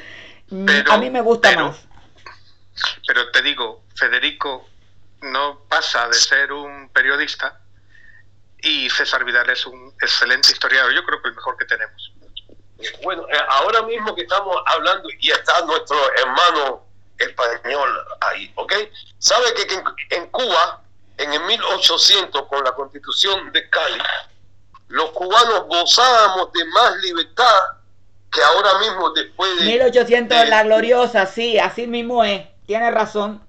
[0.50, 1.88] mm, Pero- a mí me gusta pero- más.
[3.08, 4.68] Pero te digo, Federico
[5.32, 7.60] no pasa de ser un periodista
[8.62, 10.94] y César Vidal es un excelente historiador.
[10.94, 12.12] Yo creo que el mejor que tenemos.
[13.04, 16.86] Bueno, eh, ahora mismo que estamos hablando y está nuestro hermano
[17.18, 17.90] español
[18.22, 18.74] ahí, ¿ok?
[19.18, 20.82] ¿Sabe que, en, en Cuba,
[21.18, 24.02] en el 1800, con la constitución de Cali,
[24.90, 27.56] los cubanos gozábamos de más libertad
[28.32, 29.66] que ahora mismo después de...
[29.66, 32.46] 1800 de- la gloriosa, sí, así mismo es.
[32.68, 33.42] Tiene razón.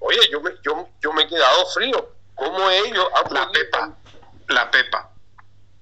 [0.00, 2.08] Oye, yo me, yo, yo me he quedado frío.
[2.34, 3.90] ¿Cómo ellos han La podido- Pepa,
[4.48, 5.10] la Pepa,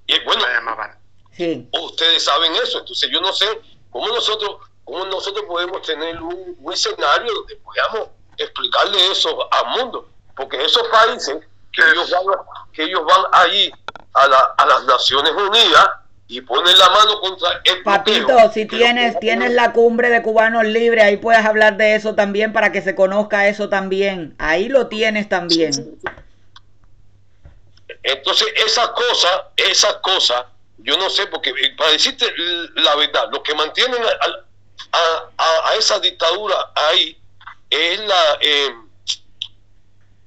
[0.06, 0.98] Y bueno, la llamaban.
[1.32, 1.68] Sí.
[1.72, 3.46] ustedes saben eso, entonces yo no sé
[3.90, 10.08] cómo nosotros, cómo nosotros podemos tener un, un escenario donde podamos explicarle eso al mundo,
[10.36, 11.36] porque esos países
[11.72, 12.24] que Es- ellos van,
[12.72, 13.70] que ellos van ahí
[14.14, 15.88] a, la- a las Naciones Unidas
[16.30, 20.64] y ponen la mano contra el Papito, bloqueo, si tienes, tienes la cumbre de cubanos
[20.64, 24.34] libres, ahí puedes hablar de eso también para que se conozca eso también.
[24.38, 25.72] Ahí lo tienes también.
[28.02, 30.44] Entonces, esas cosas, esas cosas,
[30.78, 32.26] yo no sé, porque eh, para decirte
[32.76, 37.18] la verdad, lo que mantienen a, a- a- a esa dictadura ahí
[37.70, 38.68] es la, eh,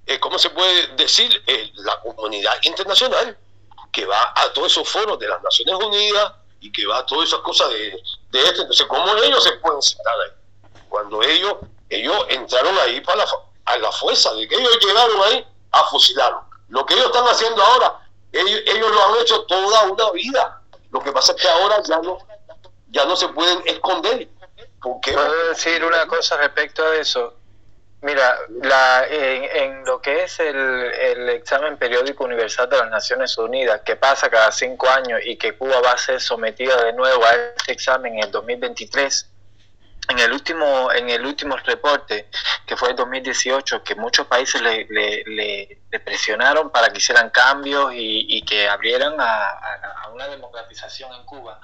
[0.07, 1.31] eh, ¿cómo se puede decir?
[1.47, 3.37] Eh, la comunidad internacional,
[3.91, 7.27] que va a todos esos foros de las Naciones Unidas y que va a todas
[7.27, 8.61] esas cosas de, de esto.
[8.61, 10.31] Entonces, ¿cómo ellos se pueden sentar ahí?
[10.89, 11.55] Cuando ellos,
[11.89, 13.31] ellos entraron ahí para la,
[13.65, 16.45] a la fuerza, de que ellos llegaron ahí a fusilarlo.
[16.69, 17.99] Lo que ellos están haciendo ahora,
[18.31, 20.61] ellos, ellos lo han hecho toda una vida.
[20.91, 22.17] Lo que pasa es que ahora ya no,
[22.89, 24.29] ya no se pueden esconder.
[24.81, 27.35] Porque ¿Puedo decir una cosa respecto a eso?
[28.03, 33.81] Mira, la, en, lo que es el, el examen periódico universal de las Naciones Unidas,
[33.85, 37.35] que pasa cada cinco años y que Cuba va a ser sometida de nuevo a
[37.35, 39.29] este examen en el 2023,
[40.09, 42.27] en el último en el último reporte
[42.65, 48.67] que fue el 2018 que muchos países le, presionaron para que hicieran cambios y, que
[48.67, 51.61] abrieran a una democratización en Cuba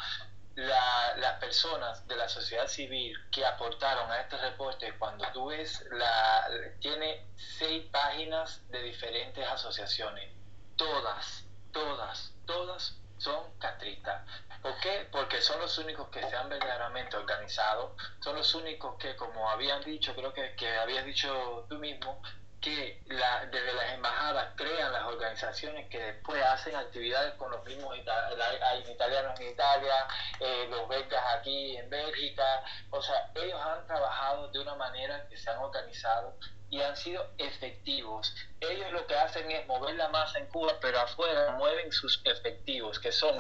[0.58, 5.84] la- las personas de la sociedad civil que aportaron a este reporte cuando tú ves
[5.92, 6.48] la
[6.82, 10.32] tiene seis páginas de diferentes asociaciones
[10.76, 14.24] todas todas todas son castristas
[14.62, 15.08] ¿Por qué?
[15.12, 19.82] Porque son los únicos que se han verdaderamente organizado, son los únicos que, como habían
[19.84, 22.22] dicho, creo que, que habías dicho tú mismo,
[22.62, 27.96] que la, desde las embajadas crean las organizaciones que después hacen actividades con los mismos
[27.98, 29.94] italianos en Italia,
[30.40, 35.38] eh, los belgas aquí en Bélgica, o sea, ellos han trabajado de una manera que
[35.38, 36.36] se han organizado
[36.70, 38.34] y han sido efectivos.
[38.60, 43.00] Ellos lo que hacen es mover la masa en Cuba, pero afuera mueven sus efectivos,
[43.00, 43.38] que son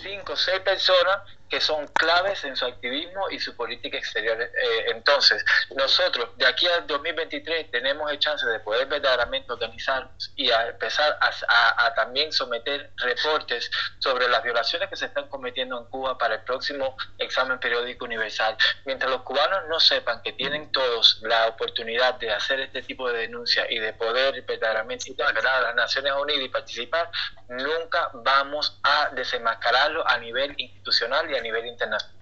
[0.00, 1.20] cinco o seis personas
[1.52, 4.40] que son claves en su activismo y su política exterior.
[4.40, 4.50] Eh,
[4.86, 5.44] entonces,
[5.76, 11.18] nosotros de aquí al 2023 tenemos el chance de poder verdaderamente organizarnos y a empezar
[11.20, 16.40] a, también someter reportes sobre las violaciones que se están cometiendo en Cuba para el
[16.40, 18.56] próximo examen periódico universal.
[18.86, 23.18] Mientras los cubanos no sepan que tienen todos la oportunidad de hacer este tipo de
[23.18, 27.10] denuncia y de poder verdaderamente integrar a las Naciones Unidas y participar,
[27.48, 32.16] nunca vamos a desenmascararlo a nivel institucional y a nivel internacional.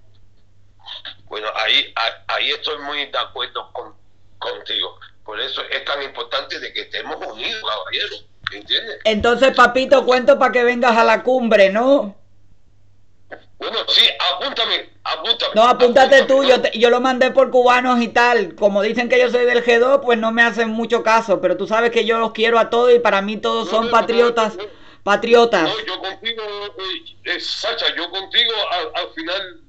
[1.24, 1.92] Bueno, ahí,
[2.26, 3.94] ahí estoy muy de acuerdo con,
[4.38, 4.98] contigo.
[5.24, 8.16] Por eso es tan importante de que estemos unidos, caballero.
[8.52, 8.98] ¿Entiendes?
[9.04, 12.16] Entonces, papito, cuento para que vengas a la cumbre, ¿no?
[13.58, 15.54] Bueno, sí, apúntame, apúntame.
[15.54, 18.54] No, apúntate tú, yo, yo lo mandé por cubanos y tal.
[18.54, 21.66] Como dicen que yo soy del G2, pues no me hacen mucho caso, pero tú
[21.66, 24.56] sabes que yo los quiero a todos y para mí todos son patriotas
[25.02, 25.62] patriotas.
[25.62, 26.42] No, yo contigo,
[27.24, 28.52] eh, Sacha, yo contigo
[28.94, 29.60] al, final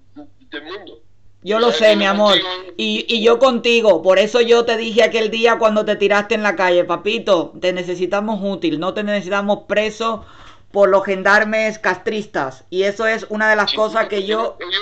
[0.50, 1.00] del mundo.
[1.44, 2.38] Yo lo sé, mi amor.
[2.78, 4.04] Y, y, yo contigo.
[4.04, 7.74] Por eso yo te dije aquel día cuando te tiraste en la calle, papito, te
[7.74, 10.24] necesitamos útil, no te necesitamos preso
[10.72, 12.64] por los gendarmes castristas.
[12.70, 14.58] Y eso es una de las cosas que yo...
[14.60, 14.82] Ellos,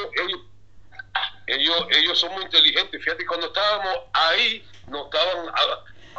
[1.48, 3.04] ellos, ellos, son muy inteligentes.
[3.04, 5.48] Fíjate, cuando estábamos ahí, nos estaban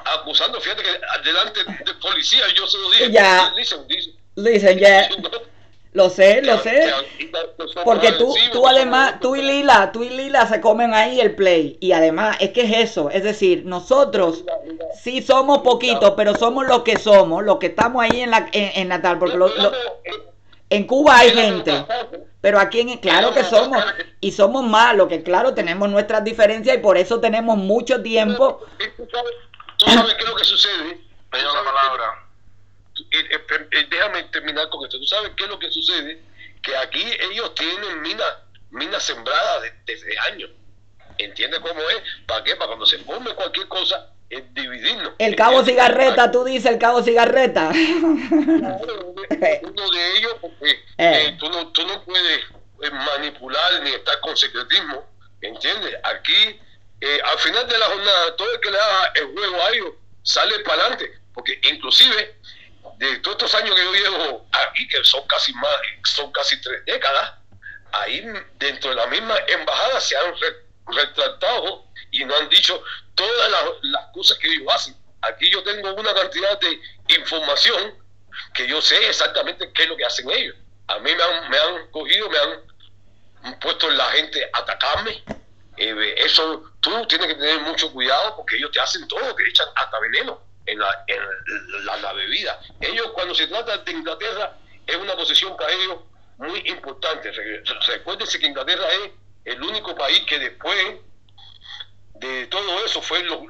[0.04, 0.90] acusando, fíjate que
[1.24, 3.10] delante de policía, yo se lo dije.
[3.12, 3.52] Ya.
[4.36, 5.08] Dicen, ya.
[5.92, 6.92] Lo sé, lo sé.
[7.84, 11.78] Porque tú, tú además, tú y Lila, tú y Lila se comen ahí el play.
[11.80, 13.10] Y además, es que es eso.
[13.10, 14.44] Es decir, nosotros
[15.02, 18.88] sí somos poquitos, pero somos los que somos, los que estamos ahí en, la, en,
[18.88, 19.18] Natal.
[19.18, 19.36] Porque
[20.70, 21.84] en Cuba hay gente.
[22.40, 23.84] Pero aquí, en, claro que somos.
[24.20, 28.60] Y somos lo que claro, tenemos nuestras diferencias y por eso tenemos mucho tiempo.
[28.96, 31.00] ¿Tú sabes qué es lo que sucede?
[31.32, 32.29] Me la palabra
[33.90, 34.98] déjame terminar con esto.
[34.98, 36.20] ¿Tú sabes qué es lo que sucede?
[36.62, 38.34] Que aquí ellos tienen minas
[38.70, 40.50] mina sembradas desde años.
[41.18, 42.02] ¿Entiendes cómo es?
[42.26, 42.56] ¿Para qué?
[42.56, 45.12] Para cuando se forme cualquier cosa, es dividirnos.
[45.18, 47.70] El cabo cigarreta, tú dices el cabo cigarreta.
[47.74, 48.78] uno
[49.90, 50.78] de ellos, porque eh.
[50.98, 52.40] Eh, tú, no, tú no puedes
[52.82, 55.04] eh, manipular ni estar con secretismo.
[55.42, 55.96] ¿Entiendes?
[56.04, 56.60] Aquí,
[57.24, 60.58] al final de la jornada, todo el que le haga el juego a ellos sale
[60.60, 61.10] para adelante.
[61.34, 62.36] Porque inclusive
[63.00, 66.84] de todos estos años que yo llevo aquí, que son casi más, son casi tres
[66.84, 67.32] décadas,
[67.92, 68.22] ahí
[68.58, 70.34] dentro de la misma embajada se han
[70.86, 72.82] retratado y no han dicho
[73.14, 74.94] todas las, cosas que ellos hacen.
[75.22, 77.94] Aquí yo tengo una cantidad de información
[78.52, 80.56] que yo sé exactamente qué es lo que hacen ellos.
[80.88, 85.24] A mí me han, me han cogido, me han puesto la gente a atacarme.
[85.78, 89.68] Eh, eso tú tienes que tener mucho cuidado porque ellos te hacen todo, te echan
[89.74, 92.60] hasta veneno en la, en la, bebida.
[92.80, 94.56] Ellos cuando se trata de Inglaterra
[94.86, 95.98] es una posición para ellos
[96.38, 97.30] muy importante.
[97.86, 99.10] Recuérdense que Inglaterra es
[99.44, 100.96] el único país que después
[102.20, 103.42] de todo eso fue lo,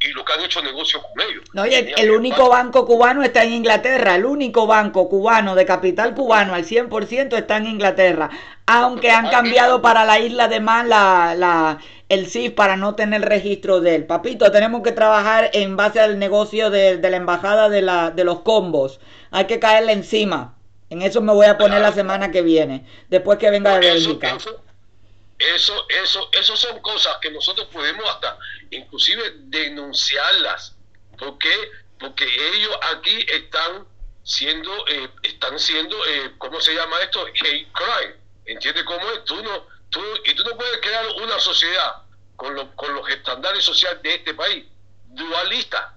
[0.00, 1.44] y lo que han hecho negocios con ellos.
[1.54, 6.54] No, el, único banco cubano está en Inglaterra, el único banco cubano de capital cubano
[6.54, 8.28] al 100% está en Inglaterra,
[8.66, 11.78] aunque han cambiado para la isla de Man la, la,
[12.14, 14.06] el CIF para no tener registro de él.
[14.06, 18.40] Papito, tenemos que trabajar en base al negocio de, la embajada de, la, de los
[18.40, 19.00] combos.
[19.30, 20.56] Hay que caerle encima.
[20.90, 24.36] En eso me voy a poner la semana que viene, después que venga de Bélgica.
[25.38, 28.38] Eso, eso, eso, son cosas que nosotros podemos hasta
[28.70, 30.76] inclusive denunciarlas.
[31.18, 31.52] ¿Por qué?
[31.98, 32.24] Porque
[32.54, 33.86] ellos aquí están
[34.22, 37.26] siendo, eh, están siendo, eh, ¿cómo se llama esto?
[37.26, 38.14] Hate crime.
[38.46, 39.24] ¿Entiendes cómo es?
[39.24, 42.03] Tú no, tú, y tú no puedes crear una sociedad
[42.36, 44.64] con, con los estándares sociales de este país
[45.14, 45.94] dualista.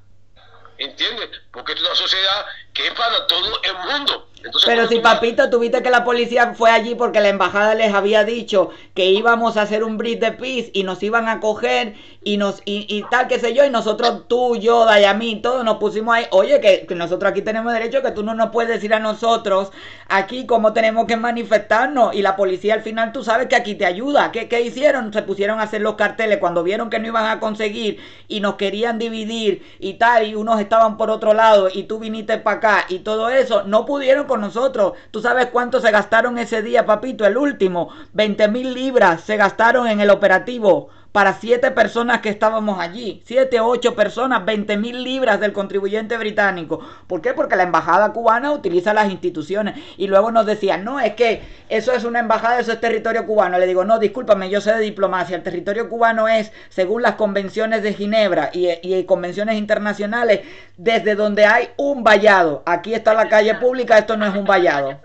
[0.78, 1.30] ¿Entiendes?
[1.52, 2.46] Porque es una sociedad
[2.78, 4.28] que es para todo el mundo.
[4.66, 8.70] Pero si papito, tuviste que la policía fue allí porque la embajada les había dicho
[8.94, 12.62] que íbamos a hacer un bridge de peace y nos iban a coger y nos
[12.66, 16.60] y, tal, qué sé yo, y nosotros, tú, yo, Dayamí, todos nos pusimos ahí, oye,
[16.60, 19.72] que, nosotros aquí tenemos derecho, que tú no nos puedes decir a nosotros
[20.10, 23.86] aquí cómo tenemos que manifestarnos, y la policía al final tú sabes que aquí te
[23.86, 25.14] ayuda, ¿qué, qué hicieron?
[25.14, 28.56] Se pusieron a hacer los carteles cuando vieron que no iban a conseguir y nos
[28.56, 32.67] querían dividir y tal, y unos estaban por otro lado y tú viniste para acá
[32.90, 34.94] y todo eso, no pudieron con nosotros.
[35.12, 37.26] ¿Tú sabes cuánto se gastaron ese día, papito?
[37.26, 42.80] El último, 20 mil libras se gastaron en el operativo para siete personas que estábamos
[42.80, 43.24] allí.
[43.26, 46.80] Siete, ocho personas, 20 mil libras del contribuyente británico.
[47.08, 47.34] ¿Por qué?
[47.34, 49.74] Porque la embajada cubana utiliza las instituciones.
[49.98, 53.58] Y luego nos decían, no, es que eso es una embajada, eso es territorio cubano.
[53.58, 55.36] Le digo, no, discúlpame, yo sé de diplomacia.
[55.36, 60.42] El territorio cubano es, según las convenciones de Ginebra y, y convenciones internacionales,
[60.78, 62.62] desde donde hay un vallado.
[62.68, 65.02] Aquí está la calle pública, esto no es un vallado.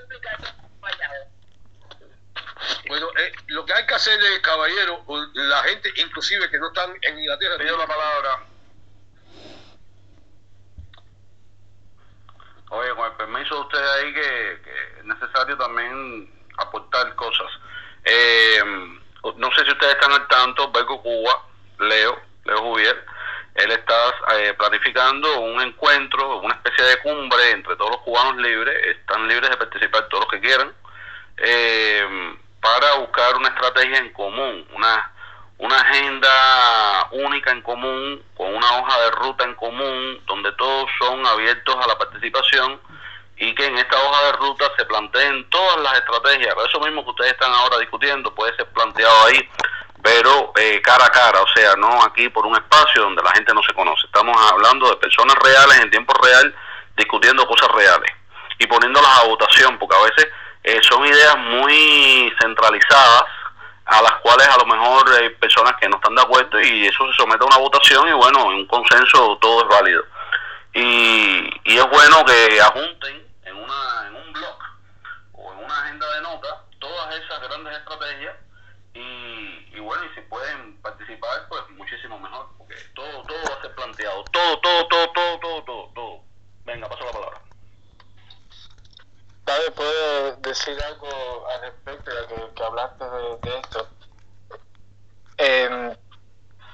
[2.89, 5.05] Bueno, eh, lo que hay que hacer, es, caballero,
[5.35, 8.47] la gente inclusive que no están en Inglaterra, pido la palabra.
[12.71, 14.53] Oye, con el permiso de ustedes ahí, que,
[14.99, 17.51] es necesario también aportar cosas.
[18.05, 18.63] Eh,
[19.37, 21.47] no sé si ustedes están al tanto, Beco Cuba,
[21.81, 23.05] Leo, Leo Juvier,
[23.55, 28.87] él está eh, planificando un encuentro, una especie de cumbre entre todos los cubanos libres,
[28.87, 30.73] están libres de participar todos los que quieran,
[31.37, 35.13] eh, para buscar una estrategia en común, una,
[35.59, 41.27] una agenda única en común, con una hoja de ruta en común, donde todos son
[41.27, 42.81] abiertos a la participación
[43.37, 46.55] y que en esta hoja de ruta se planteen todas las estrategias.
[46.69, 49.49] Eso mismo que ustedes están ahora discutiendo puede ser planteado ahí,
[50.01, 53.53] pero eh, cara a cara, o sea, no aquí por un espacio donde la gente
[53.53, 54.07] no se conoce.
[54.07, 56.55] Estamos hablando de personas reales en tiempo real
[56.97, 58.13] discutiendo cosas reales
[58.59, 60.29] y poniéndolas a votación, porque a veces
[60.65, 63.25] eh, son ideas muy centralizadas
[63.85, 67.05] a las cuales a lo mejor hay personas que no están de acuerdo y eso
[67.11, 70.05] se somete a una votación y bueno, en un consenso todo es válido.
[70.75, 74.59] Y, y es bueno que ajunten en, una, en un blog
[75.33, 78.37] o en una agenda de notas todas esas grandes estrategias
[78.95, 83.63] y, y bueno, y si pueden participar, pues muchísimo mejor, porque todo, todo va a
[83.63, 86.21] ser planteado, todo, todo, todo, todo, todo, todo, todo.
[86.65, 87.52] Venga, paso la palabra.
[89.45, 93.89] David, ¿puedo decir algo al respecto de que, que hablaste de, esto?
[95.39, 95.97] Eh,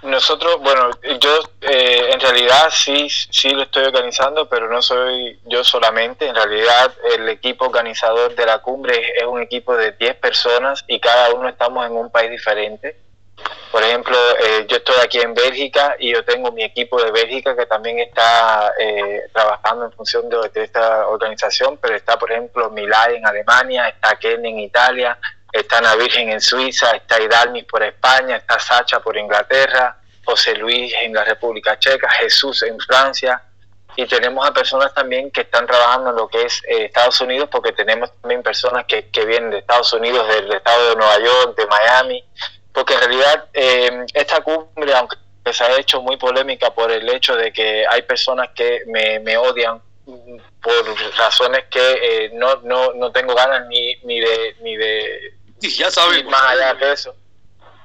[0.03, 0.91] nosotros, bueno,
[1.21, 6.27] yo eh, en realidad sí, sí lo estoy organizando, pero no soy yo solamente.
[6.27, 11.01] En realidad el equipo organizador de la cumbre es un equipo de 10 personas y
[11.01, 12.97] cada uno estamos en un país diferente.
[13.71, 17.55] Por ejemplo, eh, yo estoy aquí en Bélgica y yo tengo mi equipo de Bélgica
[17.55, 23.17] que también está eh, trabajando en función de, esta organización, pero está, por ejemplo, Milay
[23.17, 25.19] en Alemania, está Ken en Italia,
[25.53, 30.93] está Ana Virgen en Suiza, está Hidalmis por España, está Sacha por Inglaterra, José Luis
[31.03, 33.43] en la República Checa, Jesús en Francia,
[33.97, 37.49] y tenemos a personas también que están trabajando en lo que es eh, Estados Unidos,
[37.51, 41.57] porque tenemos también personas que, que vienen de Estados Unidos, del estado de Nueva York,
[41.57, 42.25] de Miami,
[42.79, 45.17] porque en realidad eh, esta cumbre, aunque
[45.53, 49.83] se ha hecho muy polémica por el hecho de que hay personas que me, odian
[50.05, 55.91] por razones que eh, no, no, no tengo ganas ni, ni de ni de ya
[55.91, 56.31] sabemos.
[56.31, 57.17] más allá de eso.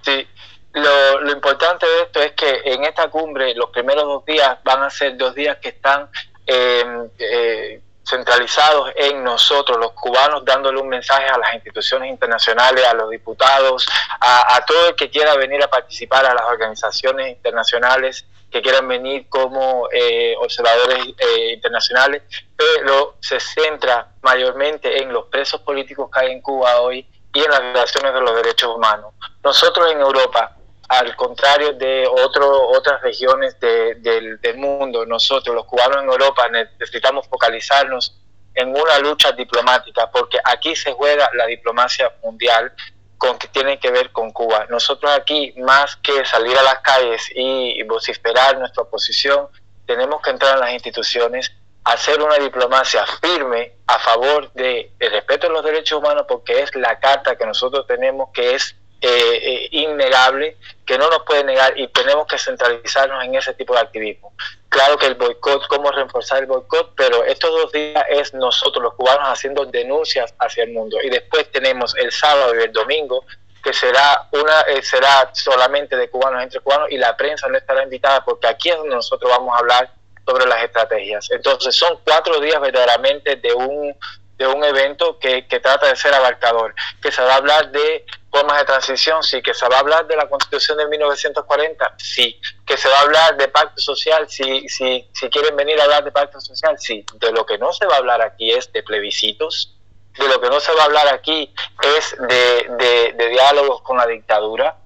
[0.04, 0.28] Sí,
[0.74, 4.84] lo, lo, importante de esto es que en esta cumbre los primeros dos días van
[4.84, 6.08] a ser dos días que están
[6.46, 6.86] eh,
[7.18, 13.10] eh centralizados en nosotros, los cubanos, dándole un mensaje a las instituciones internacionales, a los
[13.10, 13.88] diputados,
[14.20, 19.28] a, todo el que quiera venir a participar, a las organizaciones internacionales que quieran venir
[19.30, 22.22] como eh, observadores eh, internacionales,
[22.56, 27.50] pero se centra mayormente en los presos políticos que hay en Cuba hoy y en
[27.50, 29.14] las violaciones de los derechos humanos.
[29.44, 30.56] Nosotros en Europa
[31.00, 38.20] al contrario de otro, otras regiones del, mundo, nosotros los cubanos en Europa necesitamos focalizarnos
[38.54, 42.72] en una lucha diplomática, porque aquí se juega la diplomacia mundial
[43.18, 44.68] con que tiene que ver con Cuba.
[44.70, 49.48] Nosotros aquí, más que salir a las calles y vociferar nuestra oposición,
[49.88, 51.52] tenemos que entrar en las instituciones,
[51.86, 56.76] hacer una diplomacia firme a favor del de respeto de los derechos humanos, porque es
[56.76, 58.76] la carta que nosotros tenemos que es
[59.06, 63.74] eh, eh, innegable que no nos puede negar y tenemos que centralizarnos en ese tipo
[63.74, 64.32] de activismo.
[64.70, 68.94] Claro que el boicot, cómo reforzar el boicot, pero estos dos días es nosotros los
[68.94, 73.26] cubanos haciendo denuncias hacia el mundo y después tenemos el sábado y el domingo
[73.62, 77.84] que será una eh, será solamente de cubanos entre cubanos y la prensa no estará
[77.84, 79.92] invitada porque aquí es donde nosotros vamos a hablar
[80.26, 81.30] sobre las estrategias.
[81.30, 83.94] Entonces son cuatro días verdaderamente de un
[84.38, 88.06] de un evento que, que trata de ser abarcador, que se va a hablar de
[88.34, 92.42] formas de transición, sí, que se va a hablar de la constitución de 1940, sí,
[92.66, 96.04] que se va a hablar de pacto social, sí, sí, si quieren venir a hablar
[96.04, 98.82] de pacto social, sí, de lo que no se va a hablar aquí es de
[98.82, 99.78] plebiscitos,
[100.18, 101.54] de lo que no se va a hablar aquí
[101.98, 104.78] es de, de, diálogos con la dictadura,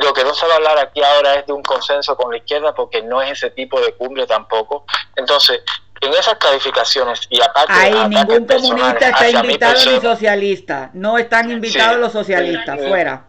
[0.00, 2.38] lo que no se va a hablar aquí ahora es de un consenso con la
[2.38, 4.84] izquierda porque no es ese tipo de cumbre tampoco.
[5.14, 5.62] Entonces,
[6.00, 11.98] en esas calificaciones y aparte Ahí ningún comunista está invitado ni socialista, no están invitados
[11.98, 13.24] los socialistas, fuera.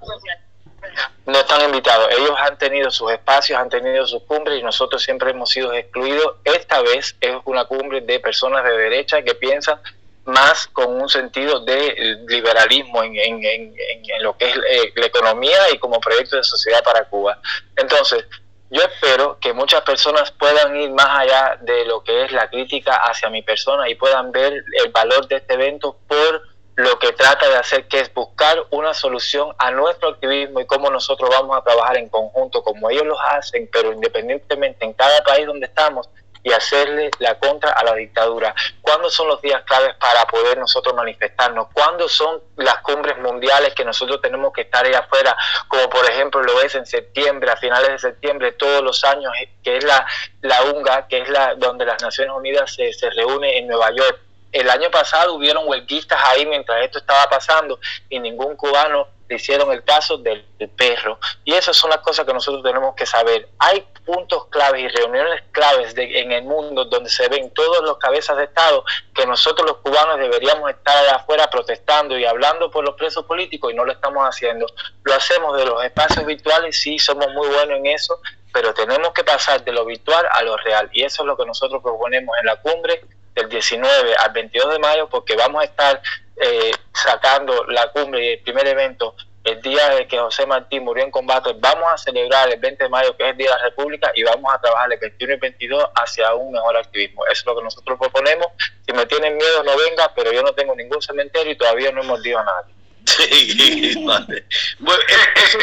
[1.26, 2.08] no están invitados.
[2.18, 6.36] Ellos han tenido sus espacios, han tenido sus cumbres y nosotros siempre hemos sido excluidos.
[6.44, 9.80] Esta vez es una cumbre de personas de derecha que piensan
[10.26, 15.06] más con un sentido de liberalismo en, en, en, en lo que es eh, la
[15.06, 17.40] economía y como proyecto de sociedad para Cuba.
[17.78, 18.26] Entonces,
[18.70, 22.98] yo espero que muchas personas puedan ir más allá de lo que es la crítica
[22.98, 26.42] hacia mi persona y puedan ver el valor de este evento por
[26.76, 30.92] lo que trata de hacer, que es buscar una solución a nuestro activismo y cómo
[30.92, 35.48] nosotros vamos a trabajar en conjunto, como ellos lo hacen, pero independientemente en cada país
[35.48, 36.08] donde estamos,
[36.48, 38.56] y hacerle la contra a la dictadura.
[38.82, 41.68] ¿Cuándo son los días claves para poder nosotros manifestarnos?
[41.74, 45.36] ¿Cuándo son las cumbres mundiales que nosotros tenemos que estar ahí afuera?
[45.68, 49.76] Como por ejemplo lo es en septiembre, a finales de septiembre, todos los años, que
[49.76, 50.06] es la,
[50.42, 54.18] la UNGA, que es la donde las Naciones Unidas se, se reúne en Nueva York.
[54.54, 57.78] El año pasado hubieron huelguistas ahí mientras esto estaba pasando
[58.08, 61.20] y ningún cubano le hicieron el caso del, perro.
[61.44, 63.50] Y esas son las cosas que nosotros tenemos que saber.
[63.60, 67.98] Hay puntos claves y reuniones claves de, en el mundo donde se ven todos los
[67.98, 72.96] cabezas de Estado que nosotros los cubanos deberíamos estar afuera protestando y hablando por los
[72.96, 74.66] presos políticos y no lo estamos haciendo.
[75.04, 78.20] Lo hacemos de los espacios virtuales, sí, somos muy buenos en eso,
[78.54, 80.90] pero tenemos que pasar de lo virtual a lo real.
[80.94, 83.02] Y eso es lo que nosotros proponemos en la cumbre
[83.38, 86.02] del 19 al 22 de mayo, porque vamos a estar
[86.36, 89.16] eh, sacando la cumbre y el primer evento
[89.48, 92.90] el día de que José Martín murió en combate, vamos a celebrar el 20 de
[92.90, 95.38] mayo, que es el Día de la República, y vamos a trabajar el 21 y
[95.38, 97.26] 22 hacia un mejor activismo.
[97.28, 98.48] Eso es lo que nosotros proponemos.
[98.86, 102.02] Si me tienen miedo, no venga, pero yo no tengo ningún cementerio y todavía no
[102.02, 102.74] hemos mordido a nadie.
[103.08, 104.46] Sí, vale.
[104.80, 105.04] Bueno,
[105.36, 105.58] eso,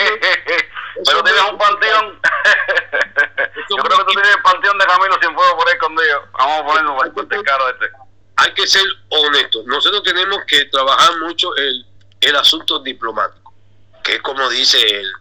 [1.05, 2.21] pero tienes un panteón.
[3.71, 6.29] yo creo que tú tienes el panteón de Camilo Cienfuegos por ahí escondido.
[6.33, 8.05] Vamos a ponerlo por el caro este
[8.37, 9.65] hay que ser honestos.
[9.67, 11.87] Nosotros tenemos que trabajar mucho el,
[12.21, 13.55] el asunto diplomático,
[14.03, 15.13] que es como dice el,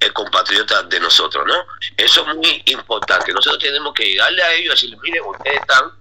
[0.00, 1.54] el, compatriota de nosotros, ¿no?
[1.96, 3.32] Eso es muy importante.
[3.32, 5.92] Nosotros tenemos que llegarle a ellos y decirles, miren, ustedes están,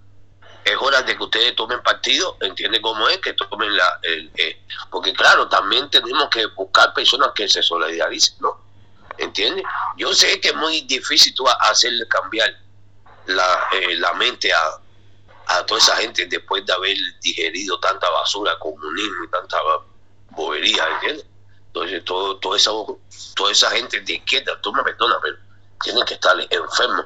[0.63, 3.99] es hora de que ustedes tomen partido, entiende cómo es, que tomen la...
[4.03, 8.59] El, eh, porque claro, también tenemos que buscar personas que se solidaricen, ¿no?
[9.17, 9.63] ¿Entiendes?
[9.97, 12.55] Yo sé que es muy difícil tú hacerle cambiar
[13.25, 14.81] la, eh, la mente a,
[15.47, 19.57] a toda esa gente después de haber digerido tanta basura, comunismo y tanta
[20.31, 21.25] bobería, ¿entiendes?
[21.67, 22.71] Entonces, todo, toda, esa,
[23.35, 25.37] toda esa gente de izquierda, tú me perdonas, pero
[25.83, 27.05] tienen que estar enfermos,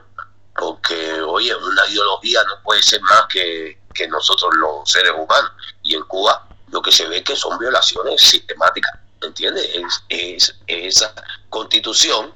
[0.56, 5.52] porque, oye, una ideología no puede ser más que, que nosotros los seres humanos.
[5.84, 9.70] Y en Cuba lo que se ve que son violaciones sistemáticas, ¿entiendes?
[9.74, 11.14] Es, es, esa
[11.50, 12.34] constitución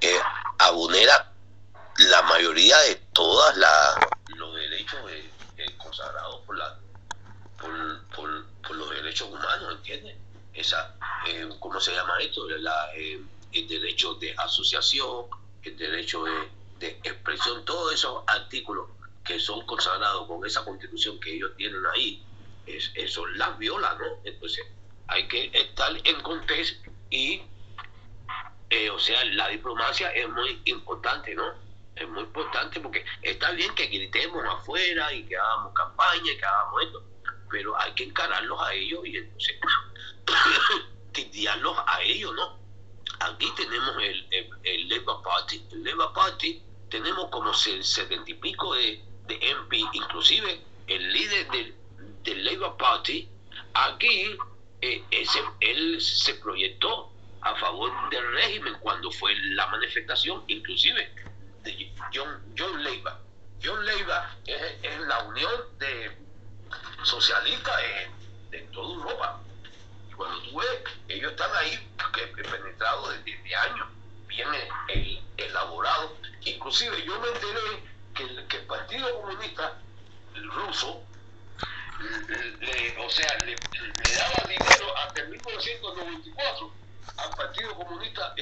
[0.00, 0.20] eh,
[0.58, 1.30] abunera
[1.98, 3.96] la mayoría de todas las
[4.36, 4.98] los derechos
[5.78, 6.76] consagrados por, la,
[7.58, 10.16] por, por, los derechos humanos, ¿entiendes?
[10.52, 10.94] Esa,
[11.26, 12.48] eh, ¿Cómo se llama esto?
[12.48, 13.20] La, eh,
[13.52, 15.26] el derecho de asociación,
[15.62, 16.48] el derecho de,
[17.02, 18.88] expresión, todos esos artículos
[19.24, 22.22] que son consagrados con esa constitución que ellos tienen ahí,
[22.66, 24.20] es, eso las viola, ¿no?
[24.24, 24.64] Entonces
[25.08, 27.42] hay que estar en contexto y,
[28.70, 31.64] eh, o sea, la diplomacia es muy importante, ¿no?
[31.96, 36.44] es muy importante porque está bien que gritemos afuera y que hagamos campaña y que
[36.44, 37.04] hagamos esto,
[37.50, 39.56] pero hay que encararlos a ellos y entonces
[41.12, 42.58] titiarlos a ellos, ¿no?
[43.20, 46.62] Aquí tenemos el, el, el, Labour Party, el Labour Party
[46.94, 51.74] tenemos como setenta y pico de, de MP, inclusive el líder del,
[52.22, 53.28] del Labour Party,
[53.74, 54.38] aquí
[54.80, 61.12] eh, ese, él se proyectó a favor del régimen cuando fue la manifestación, inclusive
[61.64, 63.20] de John, John Leiva.
[63.60, 66.16] John Leiva es, la unión de
[67.02, 67.76] socialistas
[68.52, 69.40] de, toda Europa.
[70.08, 70.68] Y cuando tú ves,
[71.08, 71.90] ellos están ahí
[72.36, 73.88] penetrados desde, años,
[74.28, 74.46] bien
[75.36, 76.12] elaborados.
[76.44, 77.82] Inclusive yo me enteré
[78.14, 79.80] que el, Partido Comunista
[80.34, 81.02] ruso
[82.60, 86.72] le, o sea, le, daba dinero hasta el 1994
[87.16, 88.34] al Partido Comunista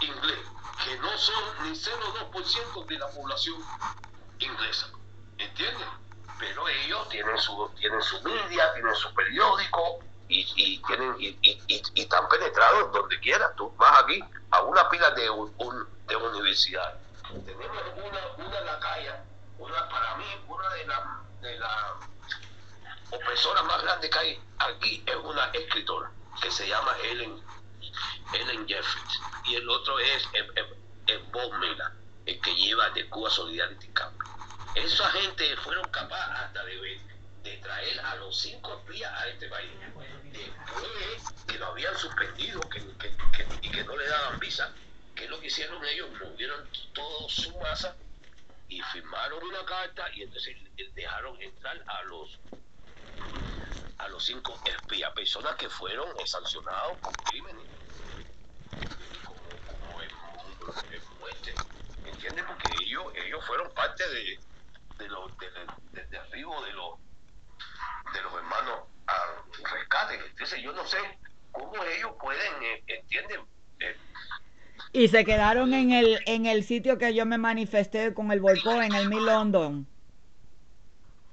[0.00, 0.38] inglés
[0.84, 3.62] que no son ni 0,2% de la población
[4.38, 4.90] inglesa.
[5.38, 5.86] ¿Entiendes?
[6.38, 10.00] Pero ellos tienen su, tienen su media, tienen su periódico
[10.32, 13.52] y, y tienen, y, y, están penetrados donde quiera.
[13.54, 16.98] Tú vas aquí a una pila de, un, de universidad.
[17.44, 19.12] Tenemos una, una en la calle,
[19.58, 21.00] una para mí, una de las
[21.40, 21.96] de la
[23.10, 26.10] opresoras más grandes que hay aquí es una escritora
[26.40, 27.42] que se llama Ellen
[28.32, 30.26] Ellen Jeffries, y el otro es
[31.30, 31.92] Bob Mela,
[32.26, 34.14] el que lleva de Cuba Solidarity Camp.
[34.74, 37.00] Esa gente fueron capaces hasta de,
[37.42, 39.70] de traer a los cinco espías a este país.
[40.32, 42.80] después que lo habían suspendido que,
[43.60, 44.72] y que no le daban visa,
[45.14, 46.10] ¿qué es lo que hicieron ellos?
[46.20, 47.96] Movieron toda su masa
[48.68, 50.56] y firmaron una carta y entonces
[50.94, 52.40] dejaron entrar a los
[53.98, 57.66] a los cinco espías, personas que fueron sancionados por crímenes
[59.24, 59.98] como, como
[61.18, 61.54] muerte,
[62.04, 62.44] ¿entiendes?
[62.46, 64.40] Porque ellos, ellos fueron parte de,
[64.98, 65.50] de los de,
[65.92, 67.00] de, de los
[68.12, 69.44] de los hermanos a
[69.74, 70.14] rescate.
[70.14, 70.98] Entonces yo no sé
[71.50, 73.40] cómo ellos pueden, eh, ¿entienden?
[73.80, 73.96] Eh,
[74.92, 78.82] y se quedaron en el, en el sitio que yo me manifesté con el boicot
[78.82, 79.86] en el Mill London.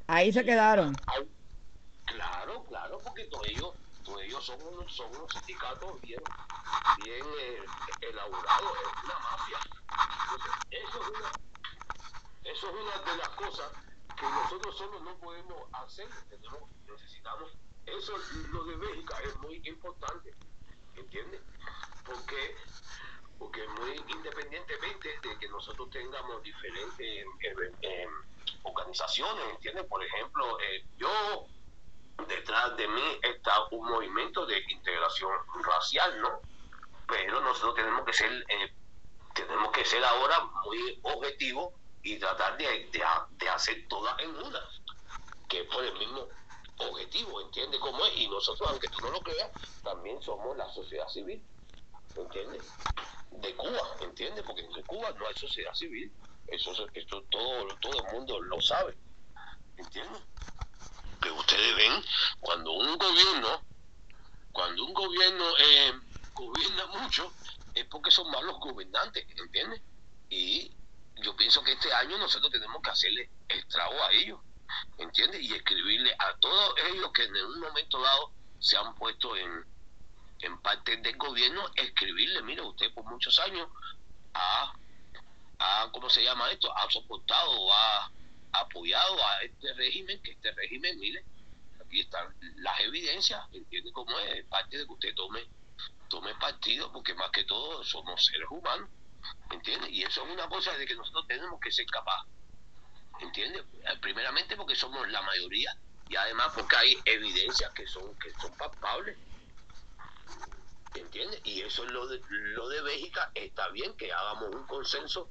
[0.07, 0.95] Ahí se quedaron.
[2.05, 3.73] Claro, claro, porque todos ellos,
[4.03, 6.21] todos ellos son, unos, son unos sindicatos bien,
[6.95, 7.59] bien eh,
[8.01, 9.59] elaborados, es una mafia.
[10.23, 11.29] Entonces, eso, es una,
[12.45, 13.88] eso es una de las cosas
[14.19, 17.51] que nosotros solos no podemos hacer, tenemos, necesitamos.
[17.85, 18.13] Eso,
[18.51, 20.35] lo de Bélgica es muy importante,
[20.95, 21.41] ¿entiendes?
[22.05, 22.55] Porque
[23.39, 27.25] porque muy independientemente de que nosotros tengamos diferentes eh,
[27.81, 28.07] eh,
[28.63, 29.85] organizaciones, ¿entiendes?
[29.85, 31.47] Por ejemplo, eh, yo,
[32.27, 35.31] detrás de mí está un movimiento de integración
[35.63, 36.41] racial, ¿no?
[37.07, 38.45] Pero nosotros tenemos que ser,
[39.33, 44.61] tenemos que ser ahora muy objetivos y tratar de, de, hacer todas en una,
[45.47, 46.27] que es por el mismo
[46.77, 48.17] objetivo, ¿entiendes cómo es?
[48.17, 49.51] Y nosotros, aunque tú no lo creas,
[49.83, 51.43] también somos la sociedad civil,
[52.15, 52.63] ¿entiendes?
[53.31, 54.43] de Cuba, ¿entiendes?
[54.43, 56.11] Porque en Cuba no hay sociedad civil.
[56.47, 58.97] Eso, esto todo, todo el mundo lo sabe,
[59.77, 60.21] ¿entiendes?
[61.21, 62.03] Que ustedes ven
[62.39, 63.63] cuando un gobierno,
[64.51, 65.93] cuando un gobierno eh,
[66.33, 67.31] gobierna mucho,
[67.75, 69.81] es porque son malos gobernantes, ¿entiendes?
[70.29, 70.75] Y
[71.21, 74.39] yo pienso que este año nosotros tenemos que hacerle estrago a ellos,
[74.97, 75.41] ¿entiendes?
[75.41, 79.65] Y escribirle a todos ellos que en un momento dado se han puesto en,
[80.41, 83.67] en parte del gobierno escribirle, mire, usted por muchos años
[84.33, 84.73] ha,
[85.59, 86.75] ha ¿cómo se llama esto?
[86.75, 88.11] Ha soportado o ha
[88.51, 91.23] apoyado a este régimen, que este régimen, mire,
[91.83, 95.47] aquí están las evidencias, entiende cómo es, parte de que usted tome,
[96.09, 98.89] tome partido, porque más que todo somos seres humanos,
[99.51, 99.89] ¿entiende?
[99.89, 102.31] Y eso es una cosa de que nosotros tenemos que ser capaces,
[103.19, 103.63] ¿entiende?
[104.01, 105.75] Primeramente porque somos la mayoría
[106.07, 109.17] y además porque hay evidencias que son, que son palpables
[110.95, 111.39] ¿Entiendes?
[111.43, 113.31] Y eso es lo de, lo de Bélgica.
[113.35, 115.29] Está bien que hagamos un consenso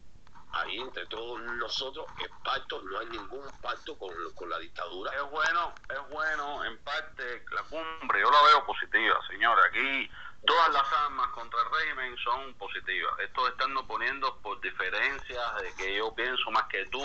[0.53, 2.07] ahí entre todos nosotros.
[2.21, 5.13] El pacto, no hay ningún pacto con, con la dictadura.
[5.15, 9.63] Es bueno, es bueno, en parte, la cumbre, yo la veo positiva, señora.
[9.67, 10.11] Aquí
[10.47, 13.19] todas las armas contra el régimen son positivas.
[13.21, 17.03] Esto estando poniendo por diferencias de que yo pienso más que tú,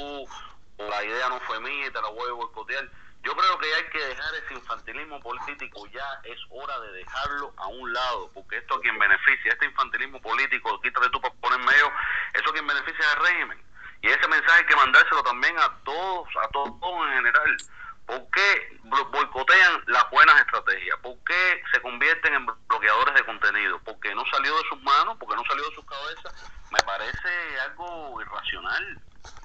[0.78, 2.90] o la idea no fue mía y te la voy a boicotear
[3.24, 7.68] yo creo que hay que dejar ese infantilismo político, ya es hora de dejarlo a
[7.68, 11.90] un lado, porque esto a quien beneficia, este infantilismo político, quítale tú para poner medio,
[12.34, 13.64] eso a quien beneficia al régimen.
[14.02, 17.58] Y ese mensaje hay que mandárselo también a todos, a todos en general.
[18.06, 20.98] ¿Por qué boicotean las buenas estrategias?
[21.00, 23.80] ¿Por qué se convierten en bloqueadores de contenido?
[23.84, 26.52] Porque no salió de sus manos, porque no salió de sus cabezas.
[26.72, 29.02] Me parece algo irracional.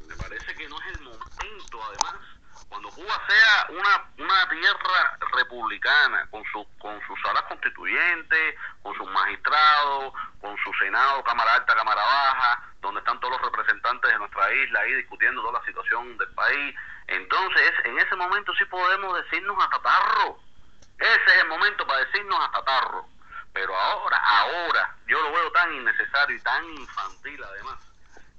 [0.06, 2.16] Me parece que no es el momento, además
[2.68, 9.10] cuando Cuba sea una, una tierra republicana, con, su, con sus salas constituyentes, con sus
[9.10, 14.52] magistrados, con su Senado, Cámara Alta, Cámara Baja, donde están todos los representantes de nuestra
[14.52, 16.74] isla ahí discutiendo toda la situación del país,
[17.08, 20.38] entonces en ese momento sí podemos decirnos a tatarro.
[20.98, 23.06] Ese es el momento para decirnos a tatarro.
[23.52, 27.78] Pero ahora, ahora, yo lo veo tan innecesario y tan infantil además,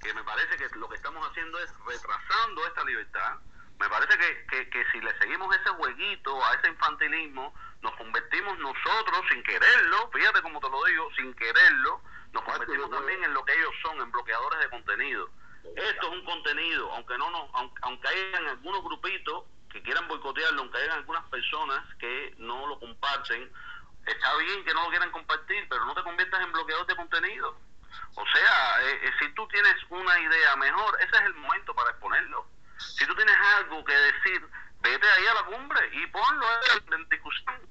[0.02, 3.38] que me parece que lo que estamos haciendo es retrasando esta libertad,
[3.80, 9.26] me parece que, que, si le seguimos ese jueguito a ese infantilismo, nos convertimos nosotros
[9.30, 12.02] sin quererlo, fíjate cómo te lo digo, sin quererlo,
[12.34, 15.30] nos convertimos también en lo que ellos son, en bloqueadores de contenido.
[15.64, 20.62] Esto es un contenido, aunque no nos, aunque, aunque hayan algunos grupitos que quieran boicotearlo,
[20.62, 23.52] aunque hayan algunas personas que no lo comparten,
[24.06, 27.56] está bien que no lo quieran compartir, pero no te conviertas en bloqueador de contenido.
[28.16, 31.92] O sea, eh, eh, si tú tienes una idea mejor, ese es el momento para
[31.92, 32.48] exponerlo.
[32.78, 34.48] Si tú tienes algo que decir,
[34.82, 36.46] vete ahí a la cumbre y ponlo
[36.92, 37.70] en discusión.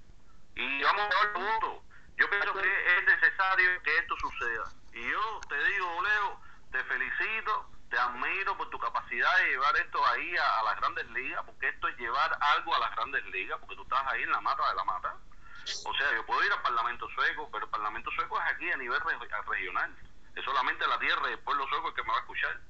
[0.55, 1.89] Y vamos a ver.
[2.17, 4.65] Yo pienso que es necesario que esto suceda.
[4.93, 6.41] Y yo te digo, Leo,
[6.73, 11.43] te felicito, te admiro por tu capacidad de llevar esto ahí a, las grandes ligas,
[11.45, 14.41] porque esto es llevar algo a las grandes ligas, porque tú estás ahí en la
[14.41, 15.17] mata de la mata.
[15.85, 18.77] O sea, yo puedo ir al Parlamento Sueco, pero el Parlamento Sueco es aquí a
[18.77, 19.01] nivel
[19.47, 19.95] regional.
[20.35, 22.61] Es solamente la tierra y el pueblo sueco el que me va a escuchar.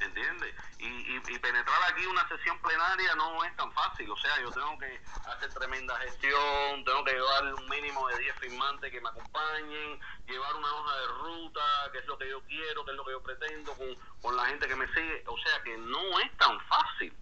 [0.00, 0.54] ¿Entiendes?
[0.78, 4.78] Y, y, penetrar aquí una sesión plenaria no es tan fácil, o sea, yo tengo
[4.78, 10.00] que hacer tremenda gestión, tengo que llevar un mínimo de 10 firmantes que me acompañen,
[10.26, 13.12] llevar una hoja de ruta, que es lo que yo quiero, que es lo que
[13.12, 16.60] yo pretendo con, con la gente que me sigue, o sea que no es tan
[16.66, 17.14] fácil.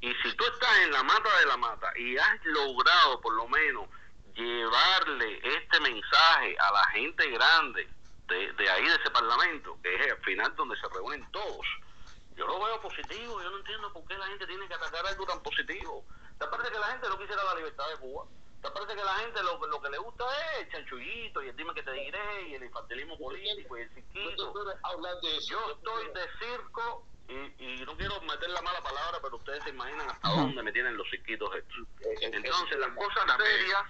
[0.00, 3.46] Y si tú estás en la mata de la mata y has logrado por lo
[3.48, 3.86] menos
[4.34, 7.88] llevarle este mensaje a la gente grande
[8.28, 11.66] de, de ahí, de ese parlamento, que es al final donde se reúnen todos,
[12.36, 15.26] yo lo veo positivo, yo no entiendo por qué la gente tiene que atacar algo
[15.26, 16.04] tan positivo.
[16.38, 18.24] ¿Te parece que la gente no quisiera la libertad de Cuba?
[18.62, 21.56] ¿Te parece que la gente lo, lo que le gusta es el chanchullito y el
[21.56, 24.54] dime que te diré y el infantilismo político y el cirquito?
[25.48, 29.70] Yo estoy de circo y, y, no quiero meter la mala palabra, pero ustedes se
[29.70, 31.76] imaginan hasta dónde me tienen los cirquitos estos.
[32.20, 33.82] Entonces, las cosas serias...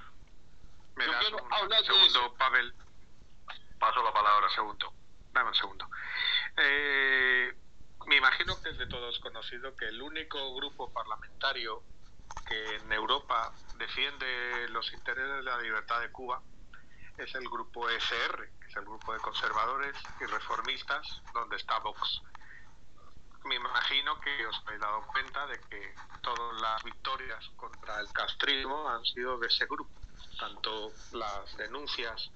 [0.94, 2.74] Me das un segundo, Pavel.
[3.78, 4.48] Paso la palabra.
[4.50, 4.92] segundo.
[5.32, 5.88] Dame un segundo.
[6.58, 7.54] Eh,
[8.06, 11.82] me imagino que es de todos conocido que el único grupo parlamentario
[12.46, 16.42] que en Europa defiende los intereses de la libertad de Cuba
[17.16, 22.22] es el grupo ECR, que es el grupo de conservadores y reformistas, donde está Vox.
[23.44, 28.88] Me imagino que os habéis dado cuenta de que todas las victorias contra el castrismo
[28.88, 29.90] han sido de ese grupo,
[30.38, 32.30] tanto las denuncias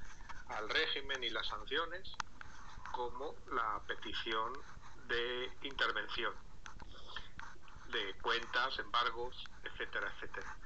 [0.49, 2.19] al régimen y las sanciones,
[2.91, 4.63] como la petición
[5.07, 6.35] de intervención,
[7.89, 10.57] de cuentas, embargos, etcétera, etcétera.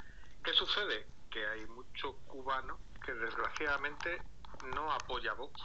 [0.43, 1.07] ¿Qué sucede?
[1.30, 4.22] Que hay mucho cubano que desgraciadamente
[4.74, 5.61] no apoya a Vox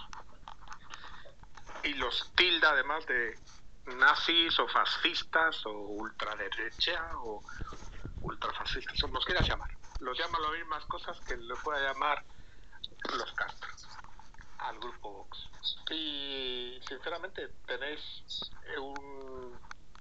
[1.83, 3.37] y los tilda además de
[3.97, 7.43] nazis o fascistas o ultraderecha o
[8.21, 9.69] ultrafascistas, o los quieras llamar.
[9.99, 12.23] Los llama las mismas cosas que lo pueda llamar
[13.17, 13.69] los Castro
[14.59, 15.49] al grupo Vox.
[15.91, 16.32] Y
[16.87, 17.99] sinceramente tenéis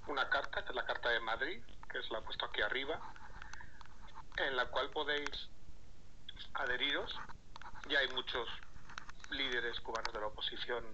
[0.07, 3.01] una carta, que es la Carta de Madrid, que es la he puesto aquí arriba,
[4.37, 5.49] en la cual podéis
[6.55, 7.15] adheriros.
[7.89, 8.49] Ya hay muchos
[9.31, 10.85] líderes cubanos de la oposición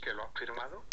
[0.00, 0.84] que lo han firmado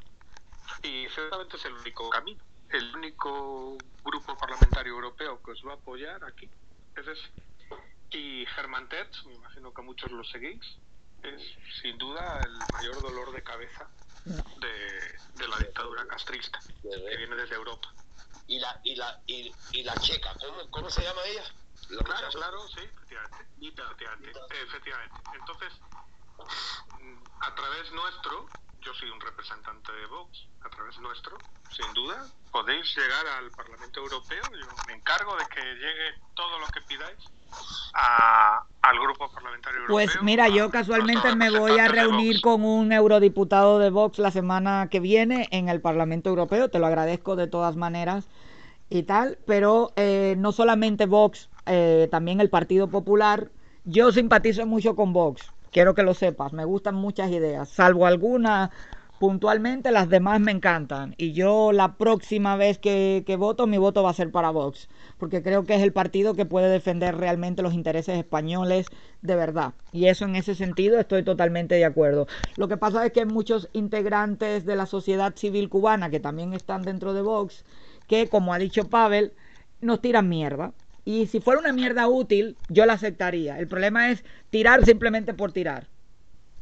[0.84, 5.76] y ciertamente es el único camino, el único grupo parlamentario europeo que os va a
[5.76, 6.50] apoyar aquí.
[6.96, 7.08] Es
[8.12, 10.78] Y Germán Terz, me imagino que muchos lo seguís,
[11.24, 11.42] es
[11.82, 13.88] sin duda el mayor dolor de cabeza
[14.26, 17.94] de, la dictadura castrista que viene desde Europa.
[18.48, 20.36] ¿Y la, y la, y, y la checa?
[20.40, 21.44] ¿Cómo, ¿Cómo se llama ella?
[22.04, 23.48] claro, claro, sí, efectivamente.
[24.52, 25.20] efectivamente.
[25.34, 25.74] Entonces,
[27.00, 28.50] mm, a través nuestro,
[28.82, 34.00] yo soy un representante de Vox, a través nuestro, sin duda, podéis llegar al Parlamento
[34.00, 34.52] Europeo.
[34.56, 37.20] Yo me encargo de que llegue todo lo que pidáis
[37.94, 39.96] al grupo parlamentario europeo.
[39.96, 44.88] Pues mira, yo casualmente me voy a reunir con un eurodiputado de Vox la semana
[44.90, 46.70] que viene en el Parlamento Europeo.
[46.70, 48.28] Te lo agradezco de todas maneras
[48.90, 53.50] y tal, pero eh, no solamente Vox, eh, también el Partido Popular.
[53.86, 58.72] Yo simpatizo mucho con Vox Quiero que lo sepas, me gustan muchas ideas, salvo algunas
[59.20, 61.14] puntualmente, las demás me encantan.
[61.18, 65.44] Y yo la próxima vez que, voto, mi voto va a ser para Vox, porque
[65.44, 68.88] creo que es el partido que puede defender realmente los intereses españoles
[69.22, 69.74] de verdad.
[69.92, 72.28] Y eso en ese sentido estoy totalmente de acuerdo.
[72.56, 76.54] Lo que pasa es que hay muchos integrantes de la sociedad civil cubana que también
[76.54, 77.66] están dentro de Vox,
[78.08, 79.34] que como ha dicho Pavel,
[79.82, 80.74] nos tiran mierda.
[81.06, 83.60] Y si fuera una mierda útil, yo la aceptaría.
[83.60, 85.88] El problema es tirar simplemente por tirar.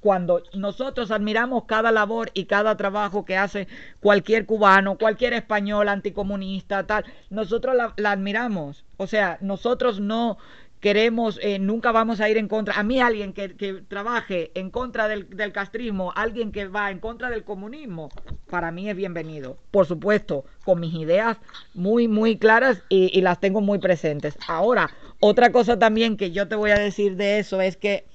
[0.08, 3.68] Cuando nosotros admiramos cada labor y cada trabajo que hace
[4.00, 8.86] cualquier cubano, cualquier español anticomunista, tal, nosotros la, admiramos.
[8.96, 10.38] O sea, nosotros no
[10.80, 12.76] queremos, eh, nunca vamos a ir en contra.
[12.76, 13.50] A mí alguien que,
[13.90, 18.08] trabaje en contra del, castrismo, alguien que va en contra del comunismo,
[18.50, 19.58] para mí es bienvenido.
[19.72, 21.36] Por supuesto, con mis ideas
[21.74, 24.38] muy, muy claras y, las tengo muy presentes.
[24.48, 24.90] Ahora,
[25.20, 28.06] otra cosa también que yo te voy a decir de eso es que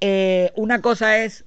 [0.00, 1.44] eh, una cosa es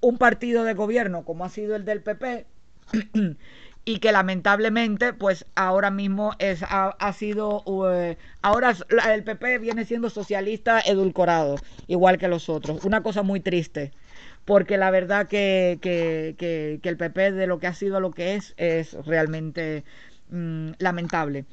[0.00, 2.46] un partido de gobierno como ha sido el del PP
[3.84, 8.74] y que lamentablemente pues ahora mismo es ha, sido uh, ahora
[9.12, 11.56] el PP viene siendo socialista edulcorado
[11.86, 12.84] igual que los otros.
[12.84, 13.92] Una cosa muy triste
[14.44, 18.54] porque la verdad que, que, el PP de lo que ha sido lo que es
[18.56, 19.84] es realmente
[20.30, 21.44] mm, lamentable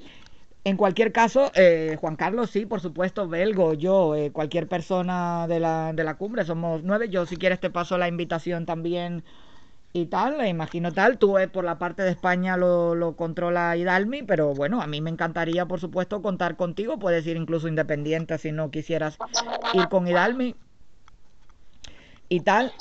[0.65, 5.59] en cualquier caso, eh, Juan Carlos, sí, por supuesto, Belgo, yo, eh, cualquier persona de
[5.59, 7.09] la, de la cumbre, somos nueve.
[7.09, 9.23] Yo, si quieres, te paso la invitación también
[9.93, 11.17] y tal, me imagino tal.
[11.19, 15.01] Tú eh, por la parte de España lo, lo controla Hidalmi, pero bueno, a mí
[15.01, 16.99] me encantaría, por supuesto, contar contigo.
[16.99, 19.19] Puedes ir incluso independiente si no quisieras
[19.73, 20.55] ir con Hidalmi.
[22.33, 22.71] Y tal.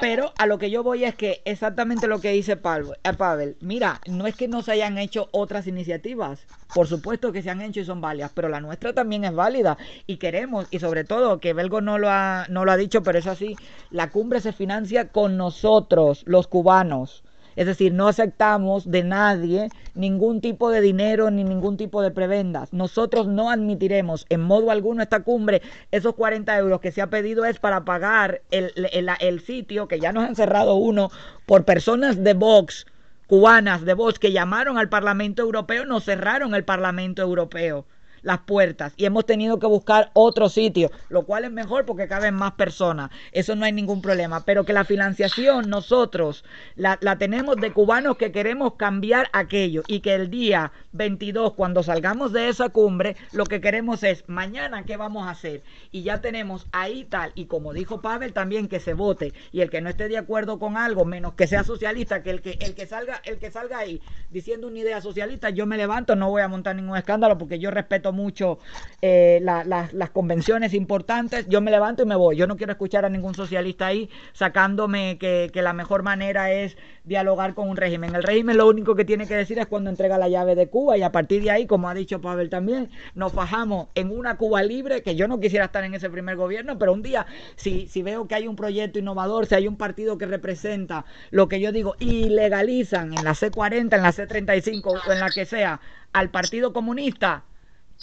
[0.00, 4.00] Pero a lo que yo voy es que exactamente lo que dice eh, Pavel, mira,
[4.06, 7.80] no es que no se hayan hecho otras iniciativas, por supuesto que se han hecho
[7.80, 11.54] y son válidas, pero la nuestra también es válida y queremos, y sobre todo, que
[11.54, 13.58] Belgo no lo ha, no lo ha dicho, pero es así,
[13.90, 17.24] la cumbre se financia con nosotros, los cubanos.
[17.58, 22.72] Es decir, no aceptamos de nadie ningún tipo de dinero ni ningún tipo de prebendas.
[22.72, 25.60] Nosotros no admitiremos en modo alguno esta cumbre.
[25.90, 28.72] Esos 40 euros que se ha pedido es para pagar el,
[29.18, 31.10] el sitio, que ya nos han cerrado uno,
[31.46, 32.86] por personas de Vox
[33.26, 37.86] cubanas de Vox que llamaron al Parlamento Europeo, nos cerraron el Parlamento Europeo
[38.22, 42.34] las puertas y hemos tenido que buscar otro sitio, lo cual es mejor porque caben
[42.34, 43.10] más personas.
[43.32, 44.44] Eso no hay ningún problema.
[44.44, 46.44] Pero que la financiación nosotros
[46.76, 52.32] la, tenemos de cubanos que queremos cambiar aquello y que el día 22, cuando salgamos
[52.32, 55.62] de esa cumbre, lo que queremos es mañana qué vamos a hacer.
[55.90, 59.32] Y ya tenemos ahí tal, y como dijo Pavel también, que se vote.
[59.52, 62.42] Y el que no esté de acuerdo con algo, menos que sea socialista, que el
[62.42, 64.00] que, el que salga, el que salga ahí
[64.30, 67.70] diciendo una idea socialista, yo me levanto, no voy a montar ningún escándalo porque yo
[67.70, 68.58] respeto mucho
[69.00, 72.36] eh, las convenciones importantes, yo me levanto y me voy.
[72.36, 77.54] Yo no quiero escuchar a ningún socialista ahí sacándome que, la mejor manera es dialogar
[77.54, 78.14] con un régimen.
[78.14, 80.96] El régimen lo único que tiene que decir es cuando entrega la llave de Cuba
[80.96, 84.62] y a partir de ahí, como ha dicho Pavel también, nos fajamos en una Cuba
[84.62, 88.02] libre, que yo no quisiera estar en ese primer gobierno, pero un día, si, si
[88.02, 91.72] veo que hay un proyecto innovador, si hay un partido que representa lo que yo
[91.72, 95.80] digo, y legalizan en la C40, en la C35 o en la que sea,
[96.12, 97.44] al Partido Comunista,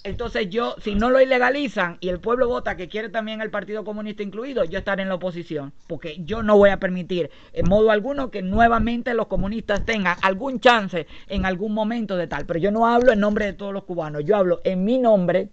[0.03, 3.83] entonces yo, si no lo ilegalizan y el pueblo vota que quiere también el Partido
[3.83, 7.89] Comunista incluido, yo estaré en la oposición, porque yo no voy a permitir en modo
[7.89, 12.45] alguno que nuevamente los comunistas tengan algún chance en algún momento de tal.
[12.45, 15.49] Pero yo no hablo en nombre de todos los cubanos, yo hablo en mi nombre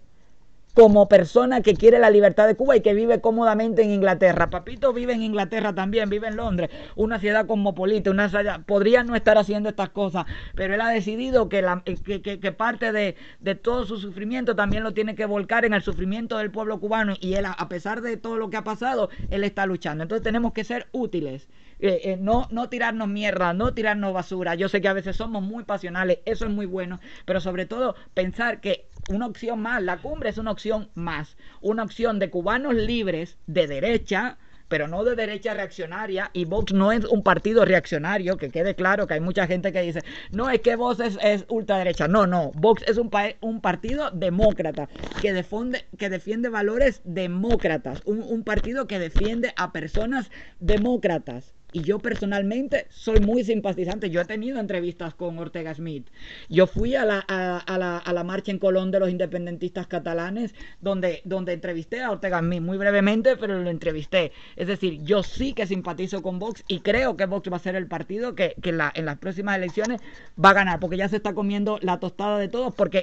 [0.73, 4.49] como persona que quiere la libertad de Cuba y que vive cómodamente en Inglaterra.
[4.49, 9.15] Papito vive en Inglaterra también, vive en Londres, una ciudad cosmopolita, una ciudad, podría no
[9.15, 13.85] estar haciendo estas cosas, pero él ha decidido que, la, que, parte de, de, todo
[13.85, 17.45] su sufrimiento también lo tiene que volcar en el sufrimiento del pueblo cubano y él,
[17.45, 20.03] a pesar de todo lo que ha pasado, él está luchando.
[20.03, 21.47] Entonces tenemos que ser útiles.
[21.85, 24.55] Eh, eh, no, no tirarnos mierda, no tirarnos basura.
[24.55, 27.95] Yo sé que a veces somos muy pasionales, eso es muy bueno, pero sobre todo
[28.13, 32.73] pensar que una opción más, la cumbre es una opción más, una opción de cubanos
[32.73, 34.37] libres de derecha,
[34.69, 39.05] pero no de derecha reaccionaria, y Vox no es un partido reaccionario, que quede claro
[39.05, 42.81] que hay mucha gente que dice, no, es que Vox es, ultraderecha, no, no, Vox
[42.87, 43.11] es un,
[43.41, 44.87] un partido demócrata,
[45.19, 50.31] que defiende, que defiende valores demócratas, un, un partido que defiende a personas
[50.61, 54.09] demócratas, y yo personalmente soy muy simpatizante.
[54.09, 56.07] Yo he tenido entrevistas con Ortega Smith.
[56.49, 60.53] Yo fui a la, a, la, a la marcha en Colón de los independentistas catalanes,
[60.79, 64.31] donde, donde entrevisté a Ortega Smith muy brevemente, pero lo entrevisté.
[64.55, 67.75] Es decir, yo sí que simpatizo con Vox y creo que Vox va a ser
[67.75, 70.01] el partido que, que la, en las próximas elecciones
[70.43, 73.01] va a ganar, porque ya se está comiendo la tostada de todos, porque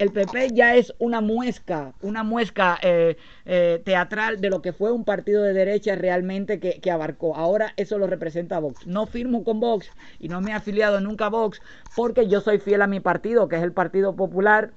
[0.00, 4.90] el PP ya es una muesca, una muesca eh, eh, teatral de lo que fue
[4.92, 7.36] un partido de derecha realmente que, abarcó.
[7.36, 8.86] Ahora eso lo representa Vox.
[8.86, 11.60] No firmo con Vox y no me he afiliado nunca a Vox
[11.94, 14.70] porque yo soy fiel a mi partido, que es el Partido Popular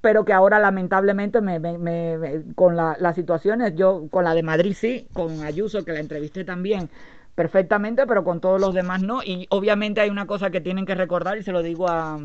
[0.00, 1.60] pero que ahora lamentablemente me,
[2.54, 6.88] con las situaciones, yo con la de Madrid sí, con Ayuso que la entrevisté también
[7.34, 9.22] perfectamente, pero con todos los demás no.
[9.22, 12.18] Y obviamente hay una cosa que tienen que recordar y se lo digo a,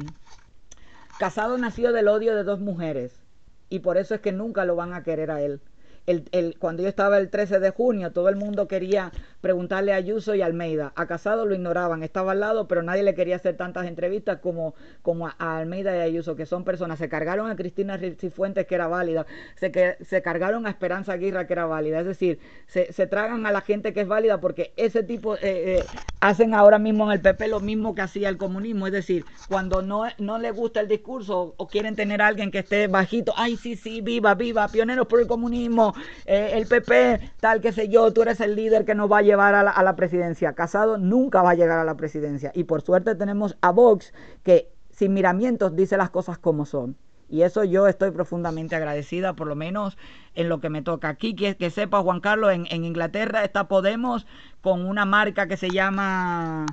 [1.24, 3.24] Casado nació del odio de dos mujeres.
[3.70, 5.62] Y por eso es que nunca lo van a querer a él
[6.06, 10.36] el, cuando yo estaba el 13 de junio, todo el mundo quería preguntarle a Ayuso
[10.36, 10.92] y Almeida.
[10.96, 14.76] A Casado lo ignoraban, estaba al lado, pero nadie le quería hacer tantas entrevistas como,
[15.02, 17.00] como a, Almeida y Ayuso, que son personas.
[17.00, 19.26] Se cargaron a Cristina Cifuentes, que era válida,
[19.56, 22.00] se, que, se cargaron a Esperanza Aguirre, que era válida.
[22.00, 25.40] Es decir, se, se tragan a la gente que es válida porque ese tipo eh,
[25.44, 25.84] eh,
[26.20, 28.88] hacen ahora mismo en el PP lo mismo que hacía el comunismo.
[28.88, 32.60] Es decir, cuando no, no le gusta el discurso o quieren tener a alguien que
[32.60, 35.93] esté bajito, ay, sí, sí, viva, viva, pioneros por el comunismo
[36.26, 39.22] eh, el PP, tal que sé yo, tú eres el líder que nos va a
[39.22, 40.54] llevar a la, presidencia.
[40.54, 42.52] Casado nunca va a llegar a la presidencia.
[42.54, 44.14] Y por suerte tenemos a Vox
[44.44, 46.96] que sin miramientos dice las cosas como son.
[47.30, 49.98] Y eso yo estoy profundamente agradecida, por lo menos
[50.36, 51.10] en lo que me toca.
[51.10, 54.28] Aquí, que, que sepa Juan Carlos, en, en Inglaterra está Podemos
[54.62, 56.66] con una marca que se llama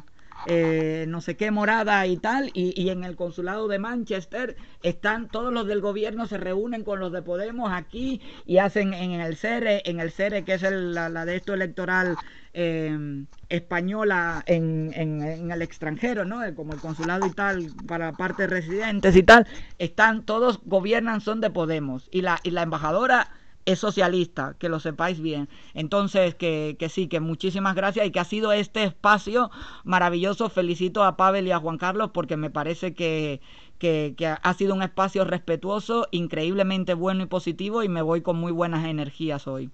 [0.47, 5.53] eh, no sé qué morada y tal, y, en el consulado de Manchester están todos
[5.53, 9.83] los del gobierno, se reúnen con los de Podemos aquí y hacen en el CERE,
[9.85, 12.17] en el CERE que es la, de esto electoral
[12.55, 16.45] eh, española en, en, el extranjero, ¿no?
[16.45, 19.47] Eh, como el consulado y tal, para parte residentes y tal,
[19.79, 23.29] están todos, gobiernan, son de Podemos, y la, y la embajadora
[23.73, 25.49] es socialista, que lo sepáis bien.
[25.75, 29.51] Entonces, que, que, sí, que muchísimas gracias y que ha sido este espacio
[29.85, 30.49] maravilloso.
[30.51, 33.41] Felicito a Pavel y a Juan Carlos porque me parece que,
[33.81, 38.53] que, ha sido un espacio respetuoso, increíblemente bueno y positivo y me voy con muy
[38.53, 39.71] buenas energías hoy.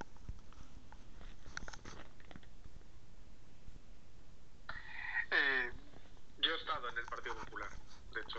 [5.33, 5.73] Eh,
[6.41, 7.69] yo he estado en el Partido Popular.
[8.15, 8.39] De hecho,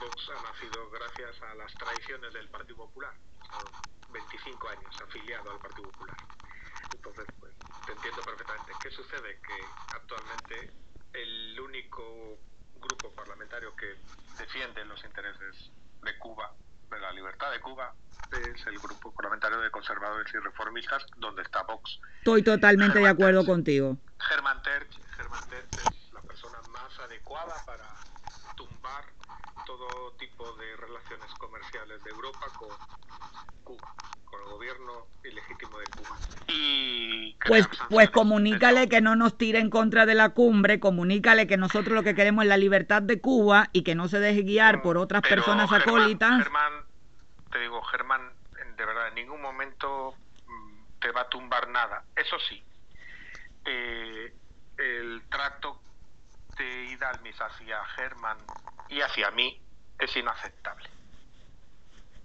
[0.00, 3.12] Vox ha nacido gracias a las tradiciones del Partido Popular.
[4.46, 6.16] 25 años afiliado al Partido Popular.
[6.94, 7.52] Entonces, pues,
[7.84, 8.72] te entiendo perfectamente.
[8.80, 9.40] ¿Qué sucede?
[9.40, 10.72] Que actualmente
[11.12, 12.38] el único
[12.80, 13.96] grupo parlamentario que
[14.38, 15.70] defiende los intereses
[16.02, 16.54] de Cuba,
[16.90, 17.92] de la libertad de Cuba,
[18.30, 22.00] es el grupo parlamentario de conservadores y reformistas, donde está Vox.
[22.18, 23.96] Estoy totalmente Germán de acuerdo Terch, contigo.
[24.18, 27.84] Germán Terch, Germán Terch es la persona más adecuada para
[28.56, 29.04] tumbar
[29.66, 32.68] todo tipo de relaciones comerciales de Europa con
[33.64, 33.94] Cuba,
[34.26, 36.16] con el gobierno ilegítimo de Cuba.
[36.48, 41.56] Y pues, pues comunícale que no nos tire en contra de la cumbre, comunícale que
[41.56, 44.82] nosotros lo que queremos es la libertad de Cuba y que no se deje guiar
[44.82, 46.42] por otras Pero personas acólitas.
[46.42, 46.72] Germán,
[47.50, 48.32] te digo, Germán,
[48.76, 50.14] de verdad, en ningún momento
[50.46, 52.04] mm, te va a tumbar nada.
[52.14, 52.62] Eso sí,
[53.64, 54.32] eh,
[54.78, 55.80] el trato
[56.58, 58.38] de Hidalmis hacia Germán
[58.88, 59.60] y hacia mí
[59.98, 60.95] es inaceptable.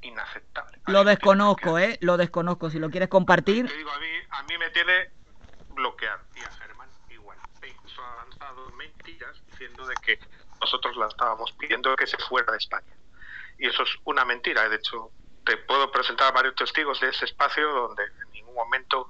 [0.02, 0.80] Inaceptable.
[0.88, 1.98] Lo desconozco, ¿eh?
[2.02, 2.70] Lo desconozco.
[2.70, 3.68] Si lo quieres compartir.
[3.68, 5.12] Te digo, a mí, a mí me tiene
[5.70, 7.38] bloqueado y a Germán igual.
[7.62, 10.20] E incluso ha avanzado mentiras diciendo de que
[10.60, 12.96] nosotros la estábamos pidiendo que se fuera de España.
[13.58, 14.68] Y eso es una mentira.
[14.70, 15.12] De hecho,
[15.46, 19.08] te puedo presentar varios testigos de ese espacio donde en ningún momento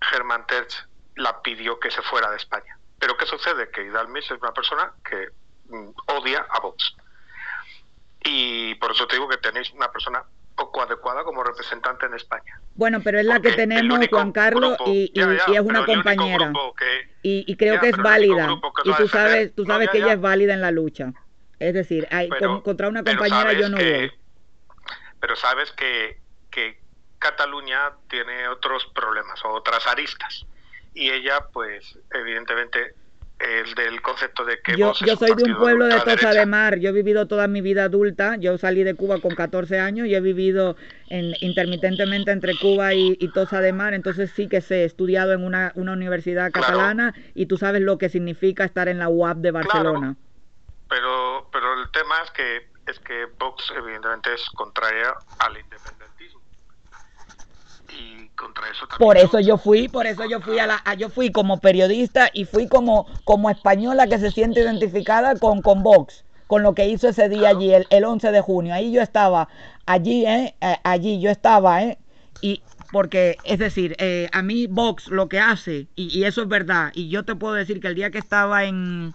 [0.00, 2.78] Germán Terch la pidió que se fuera de España.
[2.98, 3.70] Pero ¿qué sucede?
[3.70, 5.28] Que Hidalmis es una persona que
[5.68, 6.94] mm, odia a Vox.
[8.24, 10.22] Y por eso te digo que tenéis una persona
[10.54, 12.60] poco adecuada como representante en España.
[12.74, 15.54] Bueno, pero es la que Porque tenemos, Juan Carlos, grupo- y, y- ya, ya, y
[15.56, 16.52] es una compañera.
[16.78, 18.46] que- Y, y creo Ya, que es válida.
[18.84, 21.12] que Y tú sabes, tú sabes que ella es válida en la lucha.
[21.58, 24.12] Es decir, hay, pero- contra una compañera yo no que- voy.
[25.20, 26.18] Pero sabes que,
[26.50, 26.80] que
[27.18, 30.44] Cataluña tiene otros problemas o otras aristas.
[30.94, 32.94] Y ella, pues, evidentemente,
[33.38, 36.46] es del concepto de que Yo, yo soy de un pueblo de Tosa de.
[36.46, 36.78] Mar.
[36.78, 38.36] Yo he vivido toda mi vida adulta.
[38.36, 40.76] Yo salí de Cuba con 14 años y he vivido
[41.08, 43.94] en, intermitentemente entre Cuba y, y Tosa de Mar.
[43.94, 46.66] Entonces sí que sé, he estudiado en una, una universidad Claro.
[46.68, 50.16] catalana y tú sabes lo que significa estar en la UAP de Barcelona.
[50.88, 56.01] Pero, pero el tema es que, es que Vox, evidentemente, es contraria al independentismo.
[57.92, 58.98] Y contra eso también.
[58.98, 62.30] Por eso yo fui, por eso yo fui a la, a- yo fui como periodista
[62.32, 66.88] y fui como, como española que se siente identificada con, con Vox, con lo que
[66.88, 67.58] hizo ese día Claro.
[67.58, 68.74] allí, el, el 11 de junio.
[68.74, 69.48] Ahí yo estaba,
[69.86, 70.54] allí, ¿eh?
[70.60, 71.98] Eh, allí yo estaba, ¿eh?
[72.40, 76.48] Y porque, es decir, eh, a mí Vox lo que hace, y, y eso es
[76.48, 79.14] verdad, y yo te puedo decir que el día que estaba en,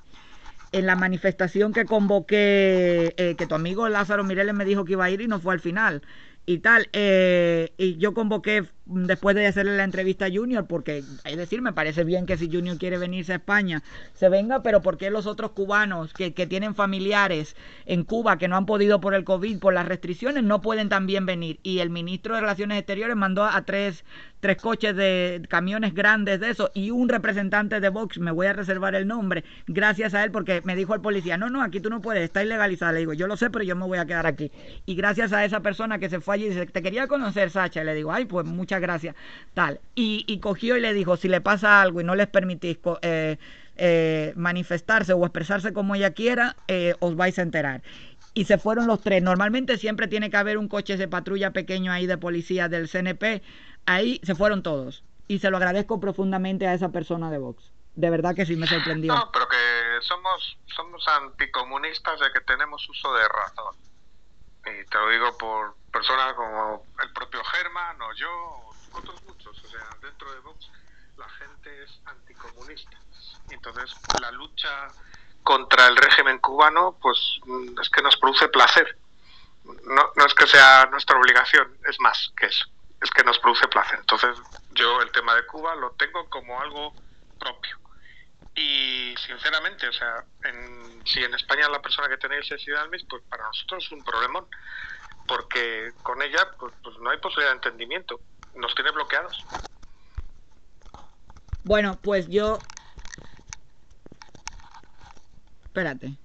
[0.71, 5.05] en la manifestación que convoqué, eh, que tu amigo Lázaro Mireles me dijo que iba
[5.05, 6.01] a ir y no fue al final
[6.49, 11.37] y tal, eh, y yo convoqué después de hacerle la entrevista a Junior, porque es
[11.37, 13.83] decir, me parece bien que si Junior quiere venirse a España,
[14.13, 18.47] se venga, pero ¿por qué los otros cubanos que, que tienen familiares en Cuba que
[18.47, 21.59] no han podido por el COVID, por las restricciones, no pueden también venir?
[21.63, 24.05] Y el ministro de Relaciones Exteriores mandó a tres,
[24.39, 28.53] tres coches de camiones grandes de eso y un representante de Vox, me voy a
[28.53, 31.89] reservar el nombre, gracias a él, porque me dijo el policía, no, no, aquí tú
[31.89, 32.93] no puedes, está ilegalizada.
[32.93, 34.51] Le digo, yo lo sé, pero yo me voy a quedar aquí.
[34.85, 37.81] Y gracias a esa persona que se fue allí, dice, te quería conocer, Sacha.
[37.81, 39.15] Y le digo, ay, pues muchas gracias.
[39.53, 39.79] Tal.
[39.95, 43.37] Y, y cogió y le dijo, si le pasa algo y no les permitís eh,
[43.75, 47.81] eh, manifestarse o expresarse como ella quiera, eh, os vais a enterar.
[48.33, 49.23] Y se fueron los tres.
[49.23, 53.41] Normalmente siempre tiene que haber un coche de patrulla pequeño ahí de policía del CNP.
[53.87, 55.01] Ahí se fueron todos.
[55.27, 57.71] Y se lo agradezco profundamente a esa persona de Vox.
[57.95, 59.15] De verdad que sí me sorprendió.
[59.15, 59.57] No, pero que
[60.01, 63.75] somos, somos anticomunistas de que tenemos uso de razón.
[64.65, 68.29] Y te lo digo por personas como el propio Germán o yo,
[68.91, 69.57] otros muchos.
[69.63, 70.69] O sea, dentro de Vox
[71.17, 72.97] la gente es anticomunista.
[73.49, 74.89] Entonces, la lucha
[75.43, 78.97] contra el régimen cubano, pues mm, es que nos produce placer.
[79.63, 82.65] No, no es que sea nuestra obligación, es más que eso.
[83.01, 83.99] Es que nos produce placer.
[83.99, 84.37] Entonces,
[84.69, 86.95] yo el tema de Cuba lo tengo como algo
[87.39, 87.77] propio.
[88.55, 93.23] Y sinceramente, o sea, en- si en España la persona que tenéis es Hidalmis, pues
[93.29, 94.47] para nosotros es un problemón,
[95.27, 98.21] porque con ella pues, pues no hay posibilidad de entendimiento,
[98.55, 99.47] nos tiene bloqueados.
[101.63, 102.67] Bueno, pues yo.
[105.67, 106.17] Espérate.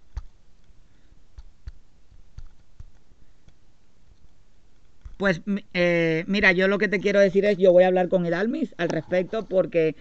[5.22, 5.40] Pues
[5.72, 8.74] eh, mira, yo lo que te quiero decir es, yo voy a hablar con Hidalmis
[8.76, 9.94] al respecto porque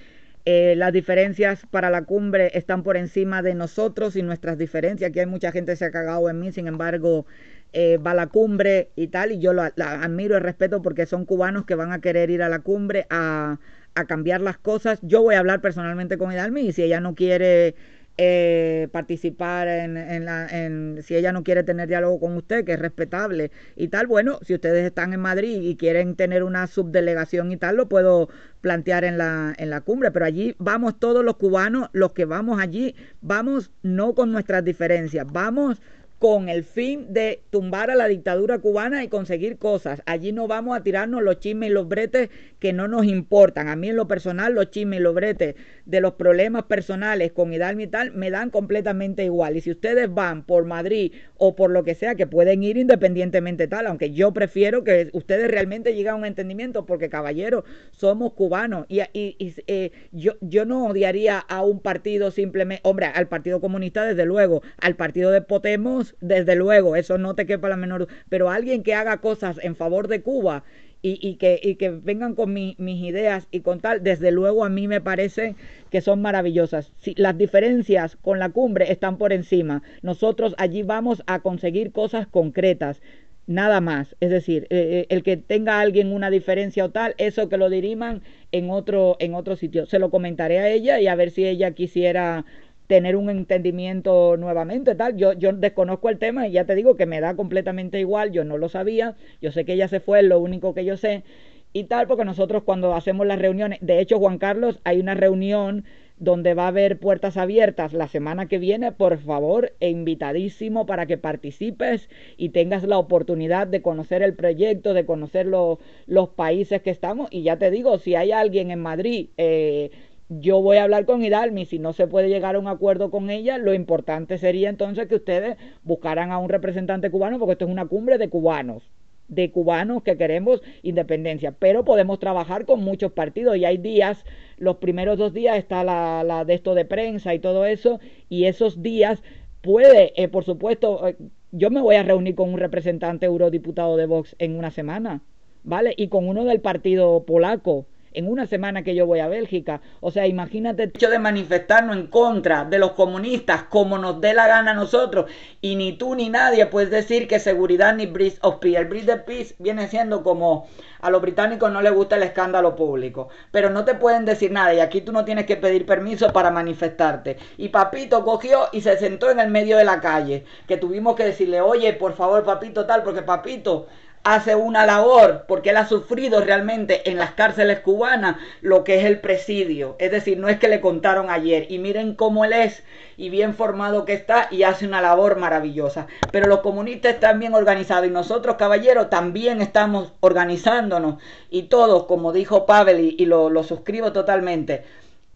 [0.46, 5.12] eh, las diferencias para la cumbre están por encima de nosotros y nuestras diferencias.
[5.12, 7.28] Aquí hay mucha gente que se ha cagado en mí, sin embargo,
[7.72, 11.26] eh, va a la cumbre y tal, y yo la, admiro y respeto porque son
[11.26, 13.60] cubanos que van a querer ir a la cumbre a,
[13.94, 14.98] a cambiar las cosas.
[15.04, 17.76] Yo voy a hablar personalmente con Hidalmi y si ella no quiere
[18.18, 22.74] eh, participar en, en, la, en, si ella no quiere tener diálogo con usted, que
[22.74, 27.52] es respetable y tal, bueno, si ustedes están en Madrid y quieren tener una subdelegación
[27.52, 28.30] y tal, lo puedo
[28.62, 32.62] plantear en la, en la cumbre, pero allí vamos todos los cubanos, los que vamos
[32.62, 35.82] allí, vamos no con nuestras diferencias, vamos
[36.22, 40.04] con el fin de tumbar a la dictadura cubana y conseguir cosas.
[40.06, 43.70] Allí no vamos a tirarnos los chismes y los bretes que no nos importan.
[43.70, 45.56] A mí en lo personal los chismes y los bretes
[45.88, 49.58] de los problemas personales con Hidalgo y tal me dan completamente igual.
[49.58, 53.68] Y si ustedes van por Madrid o por lo que sea, que pueden ir independientemente
[53.68, 58.86] tal, aunque yo prefiero que ustedes realmente lleguen a un entendimiento porque caballeros somos cubanos
[58.90, 64.06] y, y, eh, yo, yo no odiaría a un partido simplemente, hombre, al Partido Comunista
[64.06, 68.50] desde luego, al Partido de Potemos desde luego, eso no te quepa la menor pero
[68.50, 70.64] alguien que haga cosas en favor de Cuba
[71.04, 74.88] y, que, y que vengan con mis ideas y con tal, desde luego a mí
[74.88, 75.56] me parece
[75.90, 76.92] que son maravillosas.
[77.00, 79.82] Si, las diferencias con la cumbre están por encima.
[80.04, 83.02] Nosotros allí vamos a conseguir cosas concretas
[83.48, 84.16] nada más.
[84.20, 87.70] Es decir, eh, eh, el que tenga alguien una diferencia o tal, eso que lo
[87.70, 89.86] diriman en otro, en otro sitio.
[89.88, 92.46] Se lo comentaré a ella y a ver si ella quisiera
[92.92, 95.16] tener un entendimiento nuevamente, tal.
[95.16, 98.44] Yo, yo desconozco el tema y ya te digo que me da completamente igual, yo
[98.44, 101.24] no lo sabía, yo sé que ella se fue, es lo único que yo sé
[101.72, 105.86] y tal, porque nosotros cuando hacemos las reuniones, de hecho Juan Carlos, hay una reunión
[106.18, 111.06] donde va a haber puertas abiertas la semana que viene, por favor, e invitadísimo para
[111.06, 116.90] que participes y tengas la oportunidad de conocer el proyecto, de conocer los países que
[116.90, 117.30] estamos.
[117.32, 119.92] Y ya te digo, si hay alguien en Madrid, eh,
[120.40, 123.30] yo voy a hablar con Hidalmi, si no se puede llegar a un acuerdo con
[123.30, 127.72] ella, lo importante sería entonces que ustedes buscaran a un representante cubano, porque esto es
[127.72, 128.90] una cumbre de cubanos,
[129.28, 134.24] de cubanos que queremos independencia, pero podemos trabajar con muchos partidos y hay días,
[134.58, 138.46] los primeros dos días está la, la de esto de prensa y todo eso, y
[138.46, 139.22] esos días
[139.62, 141.18] puede, eh, por supuesto, eh,
[141.52, 145.24] yo me voy a reunir con un representante eurodiputado de Vox en una semana,
[145.66, 145.94] ¿vale?
[145.98, 149.82] Y con uno del partido polaco en una semana que yo voy a Bélgica.
[150.00, 154.34] O sea, imagínate el hecho de manifestarnos en contra de los comunistas como nos dé
[154.34, 155.30] la gana a nosotros
[155.62, 158.78] y ni tú ni nadie puedes decir que seguridad ni Bridge of Peace.
[158.78, 160.68] El Bridge of Peace viene siendo como
[161.02, 164.74] a los británicos no les gusta el escándalo público, pero no te pueden decir nada
[164.74, 167.38] y aquí tú no tienes que pedir permiso para manifestarte.
[167.58, 171.26] Y Papito cogió y se sentó en el medio de la calle, que tuvimos que
[171.26, 173.88] decirle, oye, por favor, Papito tal, porque Papito
[174.24, 179.06] hace una labor, porque él ha sufrido realmente en las cárceles cubanas lo que es
[179.06, 179.96] el presidio.
[180.00, 181.66] Es decir, no es que le contaron ayer.
[181.70, 182.84] Y miren cómo él es
[183.18, 186.08] y bien formado que está y hace una labor maravillosa.
[186.32, 191.22] Pero los comunistas están bien organizados y nosotros, caballeros, también estamos organizándonos.
[191.50, 194.84] Y todos, como dijo Pavel, y, lo, lo suscribo totalmente,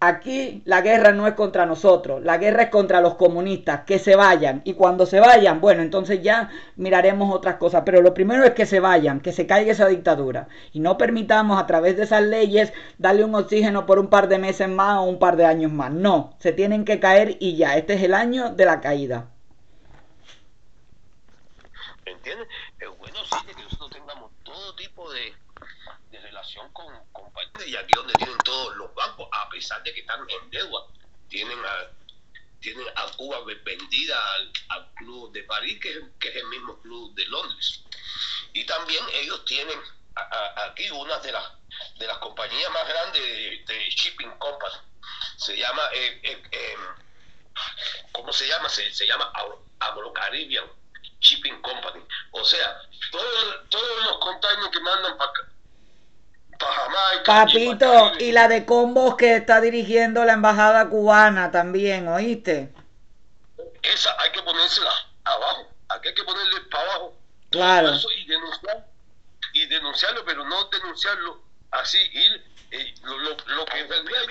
[0.08, 4.16] Aquí la guerra no es contra nosotros, la guerra es contra los comunistas, que se
[4.16, 4.62] vayan.
[4.64, 7.82] Y cuando se vayan, bueno, entonces ya miraremos otras cosas.
[7.86, 10.48] Pero lo primero es que se vayan, que se caiga esa dictadura.
[10.74, 14.38] Y no permitamos a través de esas leyes darle un oxígeno por un par de
[14.38, 15.92] meses más o un par de años más.
[15.92, 17.76] No, se tienen que caer y ya.
[17.76, 19.30] Este es el año de la caída.
[22.06, 22.48] ¿Entiendes?
[22.78, 25.34] Sí que nosotros tengamos todo tipo de
[26.74, 30.20] con, con países y aquí donde tienen todos los bancos, a pesar de que están
[30.30, 30.82] en deuda,
[31.30, 31.92] tienen a,
[32.60, 34.18] tienen a Cuba vendida
[34.70, 35.90] al, club de París, que,
[36.30, 37.84] es el mismo club de Londres.
[38.54, 39.80] Y también ellos tienen
[40.68, 41.52] aquí una de las
[41.98, 43.22] de las compañías más grandes
[43.68, 44.76] de, shipping company.
[45.38, 46.80] Se llama, eh, eh, em,
[48.14, 48.70] ¿cómo se llama?
[48.70, 49.32] Se, se llama
[49.80, 50.66] Agro Caribbean
[51.20, 52.04] Shipping Company.
[52.32, 52.82] O sea,
[53.12, 55.32] todos, todos los containers que mandan para
[57.26, 62.74] Papito, y la de combos que está dirigiendo la embajada cubana también, ¿oíste?
[63.82, 64.92] Esa hay que ponérsela
[65.24, 67.18] abajo, aquí hay que ponerle para abajo.
[67.50, 67.94] Claro.
[68.16, 68.86] y, denunciar,
[69.54, 71.42] y denunciarlo, pero no denunciarlo
[71.72, 74.22] así, ir, eh, lo, que en realidad,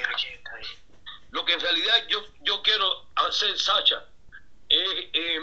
[1.31, 4.05] lo que en realidad yo, yo quiero hacer, Sacha,
[4.69, 5.41] es eh,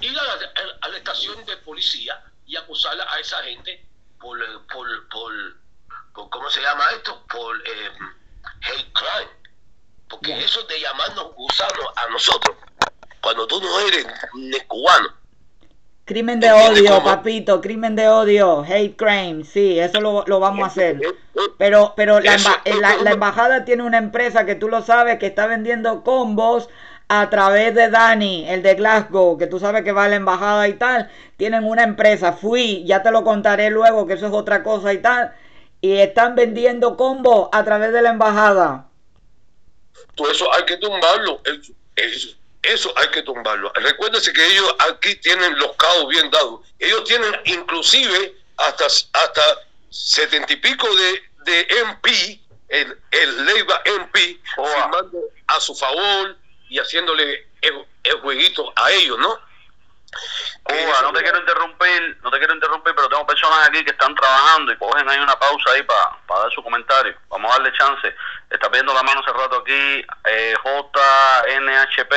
[0.00, 0.52] ir a la,
[0.82, 3.84] a la, estación de policía y acusarla a esa gente
[4.20, 5.63] por, por, por
[6.14, 7.22] ¿cómo se llama esto?
[7.26, 7.90] Por eh,
[8.62, 9.30] hate crime.
[10.08, 12.56] Porque eso de llamarnos gusanos a nosotros,
[13.20, 15.08] cuando tú no eres ni cubano,
[16.06, 20.66] Crimen de odio, papito, crimen de odio, hate crime, sí, eso lo, lo vamos a
[20.66, 21.00] hacer.
[21.56, 25.46] Pero, pero la, la, la, embajada tiene una empresa que tú lo sabes que está
[25.46, 26.68] vendiendo combos
[27.08, 30.68] a través de Dani, el de Glasgow, que tú sabes que va a la embajada
[30.68, 31.08] y tal.
[31.38, 34.98] Tienen una empresa, fui, ya te lo contaré luego, que eso es otra cosa y
[34.98, 35.32] tal.
[35.84, 38.86] Y están vendiendo combos a través de la embajada.
[40.14, 41.42] Todo eso hay que tumbarlo.
[41.94, 42.28] Eso,
[42.62, 43.70] eso hay que tumbarlo.
[43.74, 46.60] Recuérdese que ellos aquí tienen los cabos bien dados.
[46.78, 49.42] Ellos tienen inclusive hasta hasta
[49.90, 52.40] setenta y pico de, de MP,
[52.70, 56.34] el, el Leiva MP, firmando a su favor
[56.70, 59.38] y haciéndole el, el jueguito a ellos, ¿no?
[60.62, 64.14] Cuba, no te quiero interrumpir, no te quiero interrumpir, pero tengo personas aquí que están
[64.14, 67.14] trabajando y cogen ahí una pausa ahí para dar su comentario.
[67.28, 68.14] Vamos a darle chance.
[68.50, 72.12] Está pidiendo la mano hace rato aquí eh, JNHP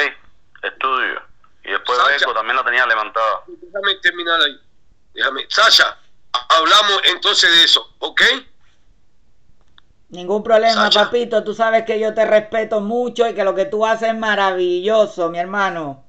[0.63, 1.21] Estudio.
[1.63, 3.43] Y después Beco también la tenía levantada.
[3.47, 4.61] Déjame terminar ahí.
[5.13, 5.45] Déjame.
[5.49, 5.97] Sasha,
[6.49, 8.21] hablamos entonces de eso, ¿ok?
[10.09, 11.43] Ningún problema, papito.
[11.43, 15.29] Tú sabes que yo te respeto mucho y que lo que tú haces es maravilloso,
[15.29, 16.06] mi hermano.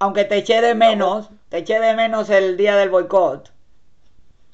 [0.00, 3.52] Aunque te eché de menos, te eché de menos el día del boicot.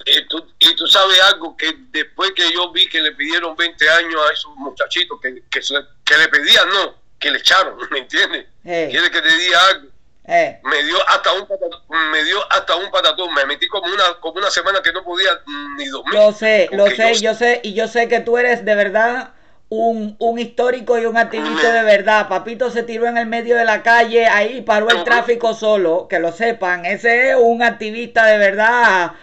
[0.05, 3.89] Y tú, y tú sabes algo, que después que yo vi que le pidieron 20
[3.89, 5.59] años a esos muchachitos, que, que,
[6.05, 8.45] que le pedían, no, que le echaron, ¿me entiendes?
[8.65, 8.87] Eh.
[8.91, 9.87] Quiere que te diga algo.
[10.29, 10.59] Eh.
[10.63, 14.39] Me dio hasta un patatón, me dio hasta un patatón, me metí como una como
[14.39, 15.31] una semana que no podía
[15.77, 16.13] ni dormir.
[16.13, 19.33] Lo sé, lo sé, yo, yo sé y yo sé que tú eres de verdad
[19.69, 22.27] un, un, histórico y un activista de verdad.
[22.29, 26.19] Papito se tiró en el medio de la calle, ahí paró el tráfico solo, que
[26.19, 26.85] lo sepan.
[26.85, 29.13] Ese es un activista de verdad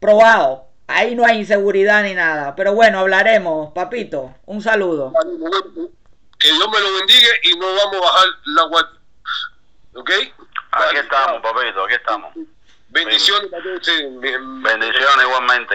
[0.00, 0.66] probado.
[0.88, 2.54] Ahí no hay inseguridad ni nada.
[2.54, 4.34] Pero bueno, hablaremos, papito.
[4.46, 5.12] Un saludo.
[6.38, 9.00] Que Dios me lo bendiga y no vamos a bajar la guardia.
[9.94, 10.10] ¿Ok?
[10.72, 12.34] Aquí estamos, papito, aquí estamos.
[12.88, 15.70] Bendiciones Bendiciones igualmente.